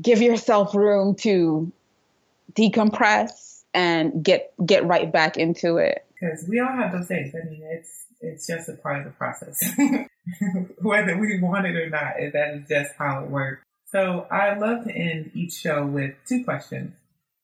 give 0.00 0.22
yourself 0.22 0.74
room 0.74 1.14
to 1.16 1.70
decompress 2.54 3.47
and 3.74 4.22
get 4.22 4.52
get 4.64 4.86
right 4.86 5.12
back 5.12 5.36
into 5.36 5.76
it. 5.76 6.04
Because 6.20 6.46
we 6.48 6.60
all 6.60 6.68
have 6.68 6.92
those 6.92 7.08
days. 7.08 7.34
I 7.34 7.48
mean, 7.48 7.62
it's 7.62 8.06
it's 8.20 8.46
just 8.46 8.68
a 8.68 8.74
part 8.74 8.98
of 8.98 9.04
the 9.04 9.10
process, 9.10 9.58
whether 10.82 11.16
we 11.16 11.40
want 11.40 11.66
it 11.66 11.76
or 11.76 11.88
not. 11.88 12.14
That 12.32 12.54
is 12.54 12.68
just 12.68 12.94
how 12.98 13.22
it 13.24 13.30
works. 13.30 13.62
So 13.86 14.26
I 14.30 14.54
love 14.58 14.84
to 14.84 14.92
end 14.92 15.30
each 15.34 15.54
show 15.54 15.86
with 15.86 16.14
two 16.26 16.44
questions. 16.44 16.94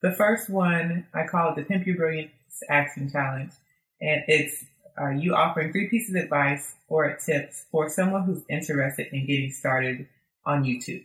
The 0.03 0.13
first 0.13 0.51
one 0.51 1.07
I 1.15 1.27
call 1.27 1.51
it 1.51 1.57
the 1.57 1.63
Pimp 1.63 1.87
Your 1.87 1.97
Brilliance 1.97 2.33
Action 2.69 3.11
Challenge, 3.11 3.53
and 4.01 4.25
it's 4.29 4.65
uh, 5.01 5.11
you 5.11 5.35
offering 5.35 5.73
three 5.73 5.89
pieces 5.89 6.15
of 6.15 6.23
advice 6.23 6.75
or 6.89 7.17
tips 7.17 7.65
for 7.71 7.89
someone 7.89 8.25
who's 8.25 8.43
interested 8.49 9.09
in 9.13 9.27
getting 9.27 9.51
started 9.51 10.07
on 10.45 10.65
YouTube. 10.65 11.05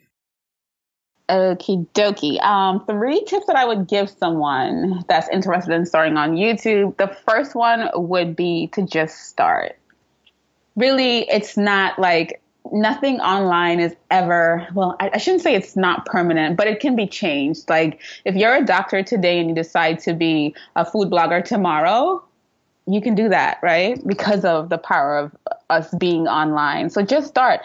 Okie 1.29 1.85
dokie. 1.93 2.41
Um, 2.41 2.83
three 2.85 3.23
tips 3.25 3.45
that 3.45 3.55
I 3.55 3.65
would 3.65 3.87
give 3.87 4.09
someone 4.09 5.03
that's 5.07 5.29
interested 5.29 5.73
in 5.73 5.85
starting 5.85 6.17
on 6.17 6.31
YouTube. 6.31 6.97
The 6.97 7.15
first 7.27 7.55
one 7.55 7.89
would 7.93 8.35
be 8.35 8.67
to 8.73 8.81
just 8.81 9.27
start. 9.27 9.77
Really, 10.75 11.29
it's 11.29 11.55
not 11.55 11.99
like 11.99 12.41
nothing 12.71 13.19
online 13.19 13.79
is 13.79 13.95
ever, 14.09 14.67
well, 14.73 14.95
I, 14.99 15.11
I 15.13 15.17
shouldn't 15.17 15.43
say 15.43 15.55
it's 15.55 15.75
not 15.75 16.05
permanent, 16.05 16.57
but 16.57 16.67
it 16.67 16.79
can 16.79 16.95
be 16.95 17.07
changed. 17.07 17.69
Like 17.69 18.01
if 18.25 18.35
you're 18.35 18.55
a 18.55 18.65
doctor 18.65 19.03
today 19.03 19.39
and 19.39 19.49
you 19.49 19.55
decide 19.55 19.99
to 19.99 20.13
be 20.13 20.55
a 20.75 20.85
food 20.85 21.09
blogger 21.09 21.43
tomorrow, 21.43 22.23
you 22.87 23.01
can 23.01 23.13
do 23.13 23.29
that, 23.29 23.59
right? 23.61 24.05
Because 24.05 24.43
of 24.45 24.69
the 24.69 24.77
power 24.77 25.17
of 25.17 25.35
us 25.69 25.93
being 25.99 26.27
online. 26.27 26.89
So 26.89 27.03
just 27.03 27.27
start 27.27 27.61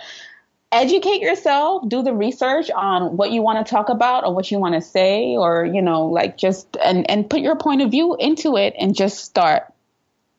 educate 0.74 1.20
yourself 1.20 1.88
do 1.88 2.02
the 2.02 2.12
research 2.12 2.70
on 2.70 3.16
what 3.16 3.30
you 3.30 3.42
want 3.42 3.64
to 3.64 3.70
talk 3.70 3.88
about 3.88 4.24
or 4.24 4.34
what 4.34 4.50
you 4.50 4.58
want 4.58 4.74
to 4.74 4.80
say 4.80 5.36
or 5.36 5.64
you 5.64 5.80
know 5.80 6.06
like 6.06 6.36
just 6.36 6.76
and 6.82 7.08
and 7.08 7.30
put 7.30 7.40
your 7.40 7.56
point 7.56 7.80
of 7.80 7.90
view 7.90 8.16
into 8.18 8.56
it 8.56 8.74
and 8.78 8.96
just 8.96 9.24
start 9.24 9.72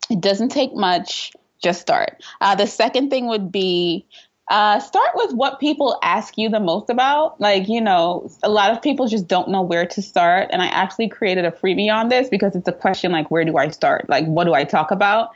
it 0.10 0.20
doesn't 0.20 0.50
take 0.50 0.76
much 0.76 1.32
just 1.64 1.80
start 1.80 2.22
uh, 2.42 2.54
the 2.54 2.68
second 2.68 3.10
thing 3.10 3.28
would 3.28 3.50
be 3.52 4.06
uh, 4.50 4.80
start 4.80 5.12
with 5.16 5.34
what 5.34 5.60
people 5.60 5.98
ask 6.04 6.38
you 6.38 6.50
the 6.50 6.60
most 6.60 6.90
about. 6.90 7.40
Like, 7.42 7.68
you 7.68 7.82
know, 7.82 8.30
a 8.44 8.50
lot 8.50 8.72
of 8.72 8.82
people 8.82 9.08
just 9.08 9.28
don't 9.28 9.50
know 9.50 9.64
where 9.64 9.88
to 9.88 10.02
start. 10.02 10.50
And 10.52 10.62
I 10.62 10.68
actually 10.68 11.10
created 11.10 11.46
a 11.46 11.52
freebie 11.52 11.92
on 11.92 12.10
this 12.10 12.30
because 12.30 12.56
it's 12.56 12.68
a 12.68 12.72
question 12.72 13.12
like, 13.12 13.32
where 13.32 13.44
do 13.44 13.58
I 13.58 13.70
start? 13.70 14.08
Like, 14.08 14.26
what 14.26 14.44
do 14.44 14.54
I 14.54 14.64
talk 14.64 14.92
about? 14.92 15.32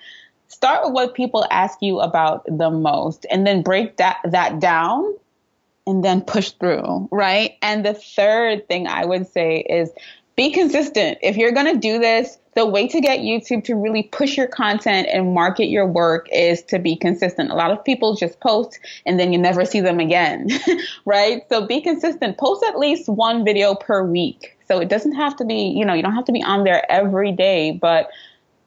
Start 0.50 0.84
with 0.84 0.94
what 0.94 1.14
people 1.14 1.46
ask 1.50 1.82
you 1.82 2.00
about 2.00 2.46
the 2.46 2.70
most 2.70 3.26
and 3.32 3.48
then 3.48 3.62
break 3.62 3.98
that 3.98 4.20
that 4.26 4.60
down 4.60 5.16
and 5.88 6.04
then 6.04 6.22
push 6.22 6.52
through, 6.52 7.08
right? 7.12 7.58
And 7.62 7.86
the 7.86 7.94
third 7.94 8.68
thing 8.68 8.88
I 8.88 9.06
would 9.06 9.28
say 9.28 9.60
is 9.60 9.90
be 10.36 10.52
consistent. 10.52 11.18
If 11.22 11.36
you're 11.36 11.52
going 11.52 11.74
to 11.74 11.80
do 11.80 12.00
this, 12.00 12.38
the 12.56 12.66
way 12.66 12.88
to 12.88 13.02
get 13.02 13.20
YouTube 13.20 13.64
to 13.66 13.76
really 13.76 14.04
push 14.04 14.38
your 14.38 14.48
content 14.48 15.08
and 15.12 15.34
market 15.34 15.66
your 15.66 15.86
work 15.86 16.28
is 16.32 16.62
to 16.64 16.80
be 16.80 16.96
consistent. 16.96 17.52
A 17.52 17.56
lot 17.56 17.72
of 17.72 17.84
people 17.84 18.16
just 18.16 18.40
post 18.40 18.80
and 19.06 19.20
then 19.20 19.34
you 19.34 19.40
never 19.40 19.66
see 19.66 19.82
them 19.82 20.00
again, 20.00 20.50
right? 21.06 21.42
So 21.50 21.66
be 21.66 21.82
consistent. 21.82 22.38
Post 22.38 22.64
at 22.64 22.78
least 22.78 23.10
one 23.10 23.44
video 23.44 23.76
per 23.76 24.04
week. 24.04 24.58
So 24.68 24.80
it 24.80 24.90
doesn't 24.90 25.16
have 25.16 25.36
to 25.38 25.46
be, 25.46 25.74
you 25.76 25.86
know, 25.86 25.94
you 25.94 26.04
don't 26.04 26.16
have 26.16 26.26
to 26.26 26.32
be 26.32 26.44
on 26.44 26.64
there 26.64 26.90
every 26.90 27.32
day, 27.32 27.72
but 27.72 28.10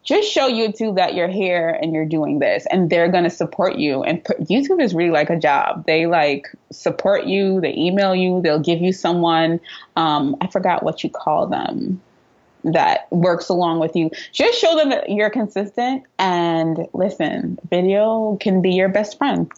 just 0.03 0.31
show 0.31 0.51
YouTube 0.51 0.97
that 0.97 1.15
you're 1.15 1.29
here 1.29 1.69
and 1.69 1.93
you're 1.93 2.07
doing 2.07 2.39
this 2.41 2.67
and 2.71 2.91
they're 2.91 3.09
going 3.09 3.25
to 3.25 3.31
support 3.31 3.77
you. 3.77 4.03
And 4.03 4.23
YouTube 4.25 4.83
is 4.83 4.95
really 4.95 5.11
like 5.11 5.31
a 5.31 5.39
job. 5.39 5.87
They 5.87 6.07
like 6.07 6.49
support 6.71 7.27
you, 7.27 7.61
they 7.61 7.75
email 7.75 8.15
you, 8.15 8.41
they'll 8.43 8.59
give 8.59 8.81
you 8.81 8.93
someone, 8.93 9.61
um, 9.97 10.37
I 10.41 10.49
forgot 10.49 10.83
what 10.83 11.05
you 11.05 11.11
call 11.11 11.47
them, 11.47 12.01
that 12.65 13.07
works 13.11 13.49
along 13.49 13.81
with 13.81 13.97
you. 13.97 14.11
Just 14.33 14.59
show 14.59 14.77
them 14.77 14.91
that 14.91 15.09
you're 15.11 15.31
consistent 15.31 16.05
and 16.19 16.87
listen, 16.93 17.59
video 17.71 18.37
can 18.41 18.63
be 18.63 18.71
your 18.73 18.89
best 18.89 19.19
friend. 19.19 19.51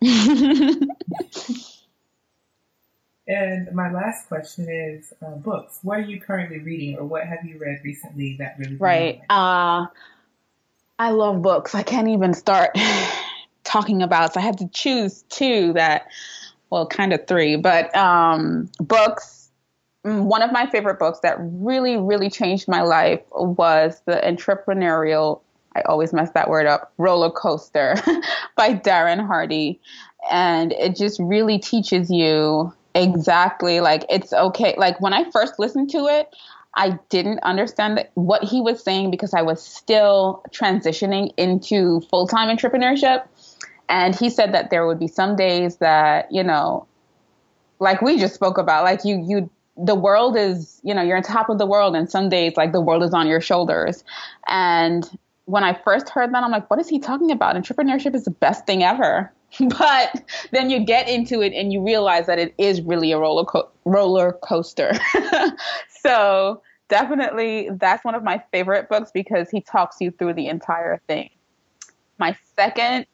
And 3.28 3.70
my 3.74 3.92
last 3.92 4.26
question 4.26 4.68
is 4.70 5.12
uh, 5.24 5.32
books. 5.32 5.80
What 5.82 5.98
are 5.98 6.02
you 6.02 6.18
currently 6.18 6.60
reading, 6.60 6.96
or 6.96 7.04
what 7.04 7.24
have 7.24 7.44
you 7.44 7.58
read 7.58 7.80
recently 7.84 8.36
that 8.38 8.56
really? 8.58 8.76
Right. 8.76 9.20
Uh, 9.28 9.86
I 10.98 11.10
love 11.10 11.42
books. 11.42 11.74
I 11.74 11.82
can't 11.82 12.08
even 12.08 12.32
start 12.32 12.76
talking 13.64 14.02
about. 14.02 14.32
So 14.32 14.40
I 14.40 14.42
have 14.42 14.56
to 14.56 14.68
choose 14.68 15.24
two 15.28 15.74
that, 15.74 16.08
well, 16.70 16.86
kind 16.86 17.12
of 17.12 17.26
three, 17.26 17.56
but 17.56 17.94
um, 17.94 18.70
books. 18.78 19.50
Mm, 20.06 20.22
one 20.22 20.42
of 20.42 20.52
my 20.52 20.64
favorite 20.70 20.98
books 20.98 21.20
that 21.20 21.36
really, 21.38 21.96
really 21.96 22.30
changed 22.30 22.66
my 22.66 22.82
life 22.82 23.20
was 23.32 24.00
the 24.06 24.22
entrepreneurial. 24.24 25.42
I 25.76 25.82
always 25.82 26.12
mess 26.14 26.30
that 26.30 26.48
word 26.48 26.66
up. 26.66 26.92
Roller 26.96 27.30
coaster 27.30 27.94
by 28.56 28.74
Darren 28.74 29.24
Hardy, 29.26 29.80
and 30.30 30.72
it 30.72 30.96
just 30.96 31.18
really 31.18 31.58
teaches 31.58 32.10
you 32.10 32.72
Exactly. 32.98 33.80
Like 33.80 34.04
it's 34.10 34.32
okay. 34.32 34.74
Like 34.76 35.00
when 35.00 35.14
I 35.14 35.30
first 35.30 35.58
listened 35.58 35.88
to 35.90 36.06
it, 36.06 36.34
I 36.74 36.98
didn't 37.10 37.38
understand 37.44 38.04
what 38.14 38.42
he 38.42 38.60
was 38.60 38.82
saying 38.82 39.12
because 39.12 39.34
I 39.34 39.42
was 39.42 39.62
still 39.64 40.42
transitioning 40.50 41.32
into 41.36 42.00
full 42.10 42.26
time 42.26 42.54
entrepreneurship. 42.54 43.24
And 43.88 44.14
he 44.16 44.28
said 44.28 44.52
that 44.52 44.70
there 44.70 44.86
would 44.86 44.98
be 44.98 45.06
some 45.06 45.36
days 45.36 45.76
that, 45.76 46.26
you 46.30 46.42
know, 46.42 46.86
like 47.78 48.02
we 48.02 48.18
just 48.18 48.34
spoke 48.34 48.58
about, 48.58 48.84
like 48.84 49.04
you, 49.04 49.24
you, 49.26 49.50
the 49.76 49.94
world 49.94 50.36
is, 50.36 50.80
you 50.82 50.92
know, 50.92 51.00
you're 51.00 51.16
on 51.16 51.22
top 51.22 51.48
of 51.48 51.58
the 51.58 51.66
world, 51.66 51.94
and 51.96 52.10
some 52.10 52.28
days, 52.28 52.54
like 52.56 52.72
the 52.72 52.80
world 52.80 53.02
is 53.04 53.14
on 53.14 53.28
your 53.28 53.40
shoulders. 53.40 54.04
And 54.48 55.08
when 55.46 55.64
I 55.64 55.72
first 55.72 56.10
heard 56.10 56.34
that, 56.34 56.42
I'm 56.42 56.50
like, 56.50 56.68
what 56.68 56.80
is 56.80 56.88
he 56.88 56.98
talking 56.98 57.30
about? 57.30 57.56
Entrepreneurship 57.56 58.14
is 58.14 58.24
the 58.24 58.30
best 58.32 58.66
thing 58.66 58.82
ever. 58.82 59.32
but 59.78 60.22
then 60.52 60.70
you 60.70 60.84
get 60.84 61.08
into 61.08 61.40
it 61.40 61.52
and 61.52 61.72
you 61.72 61.84
realize 61.84 62.26
that 62.26 62.38
it 62.38 62.54
is 62.58 62.80
really 62.82 63.12
a 63.12 63.18
roller 63.18 63.44
co- 63.44 63.68
roller 63.84 64.32
coaster. 64.42 64.92
so 66.02 66.62
definitely 66.88 67.70
that's 67.72 68.04
one 68.04 68.14
of 68.14 68.22
my 68.22 68.42
favorite 68.52 68.88
books 68.88 69.10
because 69.12 69.50
he 69.50 69.60
talks 69.60 69.96
you 70.00 70.10
through 70.10 70.34
the 70.34 70.48
entire 70.48 71.00
thing. 71.06 71.30
My 72.18 72.36
second 72.56 73.06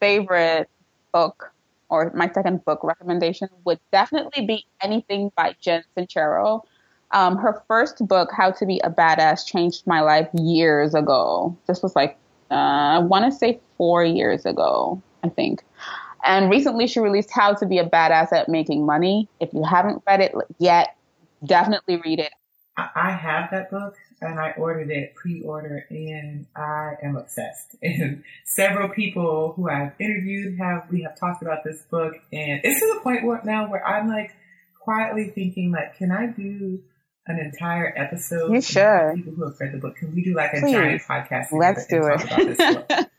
favorite 0.00 0.68
book 1.12 1.52
or 1.88 2.12
my 2.14 2.30
second 2.32 2.64
book 2.64 2.80
recommendation 2.82 3.48
would 3.64 3.80
definitely 3.92 4.44
be 4.46 4.66
anything 4.82 5.32
by 5.36 5.54
Jen 5.60 5.82
Sincero. 5.96 6.62
Um, 7.12 7.38
her 7.38 7.62
first 7.66 8.06
book, 8.06 8.30
How 8.36 8.50
to 8.50 8.66
Be 8.66 8.80
a 8.84 8.90
Badass, 8.90 9.46
changed 9.46 9.86
my 9.86 10.00
life 10.00 10.28
years 10.34 10.94
ago. 10.94 11.56
This 11.66 11.82
was 11.82 11.96
like, 11.96 12.18
uh, 12.50 12.54
I 12.54 12.98
want 12.98 13.24
to 13.24 13.32
say 13.32 13.60
four 13.78 14.04
years 14.04 14.44
ago, 14.44 15.00
I 15.24 15.30
think. 15.30 15.62
And 16.24 16.50
recently 16.50 16.86
she 16.86 17.00
released 17.00 17.30
How 17.30 17.54
to 17.54 17.66
Be 17.66 17.78
a 17.78 17.88
Badass 17.88 18.32
at 18.32 18.48
Making 18.48 18.84
Money. 18.84 19.28
If 19.40 19.52
you 19.52 19.62
haven't 19.62 20.02
read 20.06 20.20
it 20.20 20.34
yet, 20.58 20.96
definitely 21.44 22.00
read 22.04 22.18
it. 22.18 22.32
I 22.76 23.10
have 23.10 23.50
that 23.50 23.70
book 23.70 23.96
and 24.20 24.38
I 24.38 24.52
ordered 24.52 24.90
it 24.90 25.14
pre-order 25.14 25.84
and 25.90 26.46
I 26.56 26.92
am 27.02 27.16
obsessed. 27.16 27.76
And 27.82 28.22
several 28.44 28.88
people 28.88 29.52
who 29.56 29.68
I've 29.68 29.92
interviewed 29.98 30.58
have, 30.58 30.86
we 30.90 31.02
have 31.02 31.18
talked 31.18 31.42
about 31.42 31.64
this 31.64 31.82
book 31.90 32.14
and 32.32 32.60
it's 32.62 32.80
to 32.80 32.94
the 32.94 33.00
point 33.00 33.24
where 33.24 33.40
now 33.44 33.68
where 33.68 33.84
I'm 33.86 34.08
like 34.08 34.34
quietly 34.80 35.30
thinking 35.34 35.72
like, 35.72 35.96
can 35.96 36.12
I 36.12 36.26
do 36.26 36.80
an 37.26 37.38
entire 37.38 37.92
episode? 37.96 38.52
You 38.52 38.60
should. 38.60 39.14
People 39.16 39.34
who 39.34 39.44
have 39.44 39.60
read 39.60 39.72
the 39.72 39.78
book. 39.78 39.96
Can 39.96 40.14
we 40.14 40.22
do 40.22 40.34
like 40.34 40.52
a 40.54 40.60
Please. 40.60 40.72
giant 40.72 41.02
podcast? 41.02 41.46
Let's 41.52 41.86
do 41.86 42.02
it. 42.04 43.08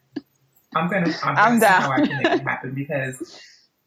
I'm 0.75 0.89
gonna 0.89 1.13
I'm, 1.23 1.37
I'm 1.37 1.59
down. 1.59 1.81
how 1.81 1.91
I 1.91 2.05
can 2.05 2.17
make 2.17 2.31
it 2.33 2.43
happen 2.43 2.73
because 2.73 3.41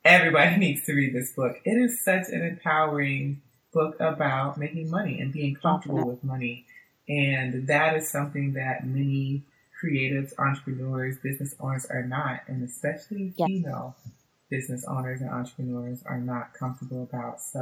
everybody 0.05 0.57
needs 0.59 0.85
to 0.87 0.95
read 0.95 1.15
this 1.15 1.33
book. 1.33 1.57
It 1.65 1.75
is 1.75 2.05
such 2.05 2.29
an 2.29 2.43
empowering 2.43 3.41
book 3.73 3.97
about 4.01 4.59
making 4.59 4.91
money 4.91 5.21
and 5.21 5.33
being 5.33 5.55
comfortable 5.55 6.07
with 6.07 6.23
money. 6.25 6.67
And 7.09 7.67
that 7.69 7.97
is 7.97 8.09
something 8.09 8.53
that 8.55 8.87
many 8.87 9.43
creatives, 9.83 10.33
entrepreneurs, 10.39 11.19
business 11.19 11.55
owners 11.61 11.87
are 11.87 12.05
not, 12.05 12.43
and 12.47 12.63
especially 12.63 13.33
yes. 13.37 13.47
female 13.47 13.97
business 14.51 14.85
owners 14.87 15.21
and 15.21 15.31
entrepreneurs 15.31 16.03
are 16.05 16.19
not 16.19 16.53
comfortable 16.55 17.03
about. 17.03 17.41
So 17.41 17.61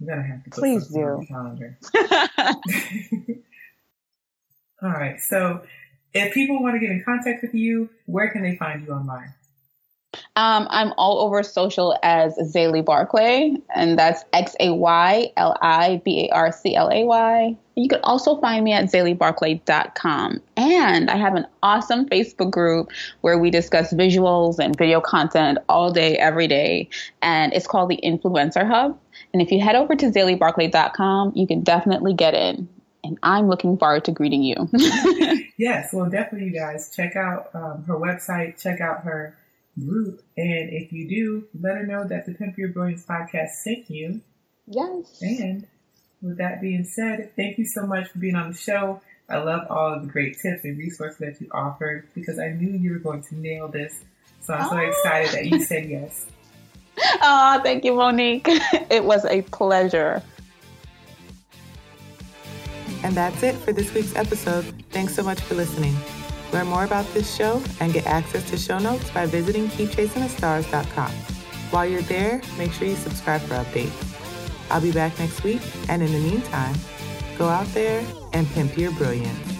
I'm 0.00 0.06
gonna 0.06 0.22
have 0.22 0.44
to 0.44 0.50
put 0.50 0.60
Please 0.60 0.86
do. 0.88 1.02
on 1.02 1.20
the 1.20 1.26
calendar. 1.26 1.78
All 4.82 4.90
right. 4.90 5.20
So 5.20 5.62
if 6.26 6.34
people 6.34 6.62
want 6.62 6.74
to 6.74 6.80
get 6.80 6.90
in 6.90 7.02
contact 7.02 7.42
with 7.42 7.54
you, 7.54 7.88
where 8.06 8.30
can 8.30 8.42
they 8.42 8.56
find 8.56 8.86
you 8.86 8.92
online? 8.92 9.34
Um, 10.36 10.66
I'm 10.70 10.92
all 10.96 11.20
over 11.20 11.42
social 11.42 11.98
as 12.02 12.36
Xayli 12.36 12.84
Barclay, 12.84 13.56
and 13.74 13.98
that's 13.98 14.24
X 14.32 14.56
A 14.60 14.72
Y 14.72 15.32
L 15.36 15.56
I 15.60 16.00
B 16.04 16.28
A 16.28 16.34
R 16.34 16.52
C 16.52 16.74
L 16.74 16.90
A 16.90 17.04
Y. 17.04 17.56
You 17.74 17.88
can 17.88 18.00
also 18.02 18.40
find 18.40 18.64
me 18.64 18.72
at 18.72 18.86
xaylibarclay.com. 18.86 20.42
And 20.56 21.10
I 21.10 21.16
have 21.16 21.36
an 21.36 21.46
awesome 21.62 22.08
Facebook 22.08 22.50
group 22.50 22.90
where 23.20 23.38
we 23.38 23.50
discuss 23.50 23.92
visuals 23.92 24.58
and 24.58 24.76
video 24.76 25.00
content 25.00 25.58
all 25.68 25.92
day, 25.92 26.16
every 26.16 26.48
day. 26.48 26.88
And 27.22 27.52
it's 27.52 27.68
called 27.68 27.90
the 27.90 28.00
Influencer 28.02 28.66
Hub. 28.66 28.98
And 29.32 29.40
if 29.40 29.52
you 29.52 29.60
head 29.60 29.76
over 29.76 29.94
to 29.94 30.06
xaylibarclay.com, 30.06 31.32
you 31.36 31.46
can 31.46 31.62
definitely 31.62 32.14
get 32.14 32.34
in. 32.34 32.68
And 33.08 33.18
I'm 33.22 33.48
looking 33.48 33.78
forward 33.78 34.04
to 34.04 34.12
greeting 34.12 34.42
you. 34.42 34.68
yes, 35.56 35.94
well, 35.94 36.10
definitely, 36.10 36.48
you 36.48 36.54
guys 36.54 36.92
check 36.94 37.16
out 37.16 37.48
um, 37.54 37.84
her 37.84 37.94
website, 37.94 38.60
check 38.60 38.82
out 38.82 39.04
her 39.04 39.34
group. 39.78 40.22
And 40.36 40.70
if 40.70 40.92
you 40.92 41.08
do, 41.08 41.48
let 41.58 41.76
her 41.76 41.86
know 41.86 42.06
that 42.06 42.26
the 42.26 42.34
Pimp 42.34 42.58
Your 42.58 42.68
Brilliance 42.68 43.06
podcast 43.06 43.50
sent 43.62 43.88
you. 43.88 44.20
Yes. 44.66 45.22
And 45.22 45.66
with 46.20 46.36
that 46.36 46.60
being 46.60 46.84
said, 46.84 47.32
thank 47.34 47.56
you 47.56 47.64
so 47.64 47.86
much 47.86 48.08
for 48.08 48.18
being 48.18 48.34
on 48.34 48.52
the 48.52 48.58
show. 48.58 49.00
I 49.26 49.38
love 49.38 49.66
all 49.70 49.94
of 49.94 50.02
the 50.02 50.08
great 50.08 50.38
tips 50.38 50.64
and 50.64 50.76
resources 50.76 51.18
that 51.18 51.40
you 51.40 51.48
offered 51.52 52.08
because 52.14 52.38
I 52.38 52.48
knew 52.48 52.76
you 52.78 52.92
were 52.92 52.98
going 52.98 53.22
to 53.22 53.34
nail 53.34 53.68
this. 53.68 54.04
So 54.42 54.52
I'm 54.52 54.68
so 54.68 54.76
oh. 54.76 54.80
excited 54.80 55.32
that 55.32 55.46
you 55.46 55.64
said 55.64 55.88
yes. 55.88 56.26
Oh, 57.22 57.60
thank 57.64 57.84
you, 57.84 57.94
Monique. 57.94 58.48
It 58.90 59.04
was 59.04 59.24
a 59.24 59.42
pleasure. 59.42 60.22
And 63.02 63.16
that's 63.16 63.42
it 63.42 63.54
for 63.56 63.72
this 63.72 63.92
week's 63.94 64.14
episode. 64.16 64.64
Thanks 64.90 65.14
so 65.14 65.22
much 65.22 65.40
for 65.40 65.54
listening. 65.54 65.96
Learn 66.52 66.66
more 66.66 66.84
about 66.84 67.06
this 67.14 67.34
show 67.34 67.62
and 67.80 67.92
get 67.92 68.06
access 68.06 68.48
to 68.50 68.56
show 68.56 68.78
notes 68.78 69.10
by 69.10 69.26
visiting 69.26 69.68
keepchasingthestars.com. 69.68 71.10
While 71.70 71.86
you're 71.86 72.02
there, 72.02 72.40
make 72.56 72.72
sure 72.72 72.88
you 72.88 72.96
subscribe 72.96 73.42
for 73.42 73.54
updates. 73.54 73.92
I'll 74.70 74.80
be 74.80 74.92
back 74.92 75.18
next 75.18 75.44
week, 75.44 75.62
and 75.88 76.02
in 76.02 76.12
the 76.12 76.18
meantime, 76.18 76.74
go 77.36 77.48
out 77.48 77.66
there 77.74 78.04
and 78.32 78.46
pimp 78.48 78.76
your 78.76 78.92
brilliance. 78.92 79.57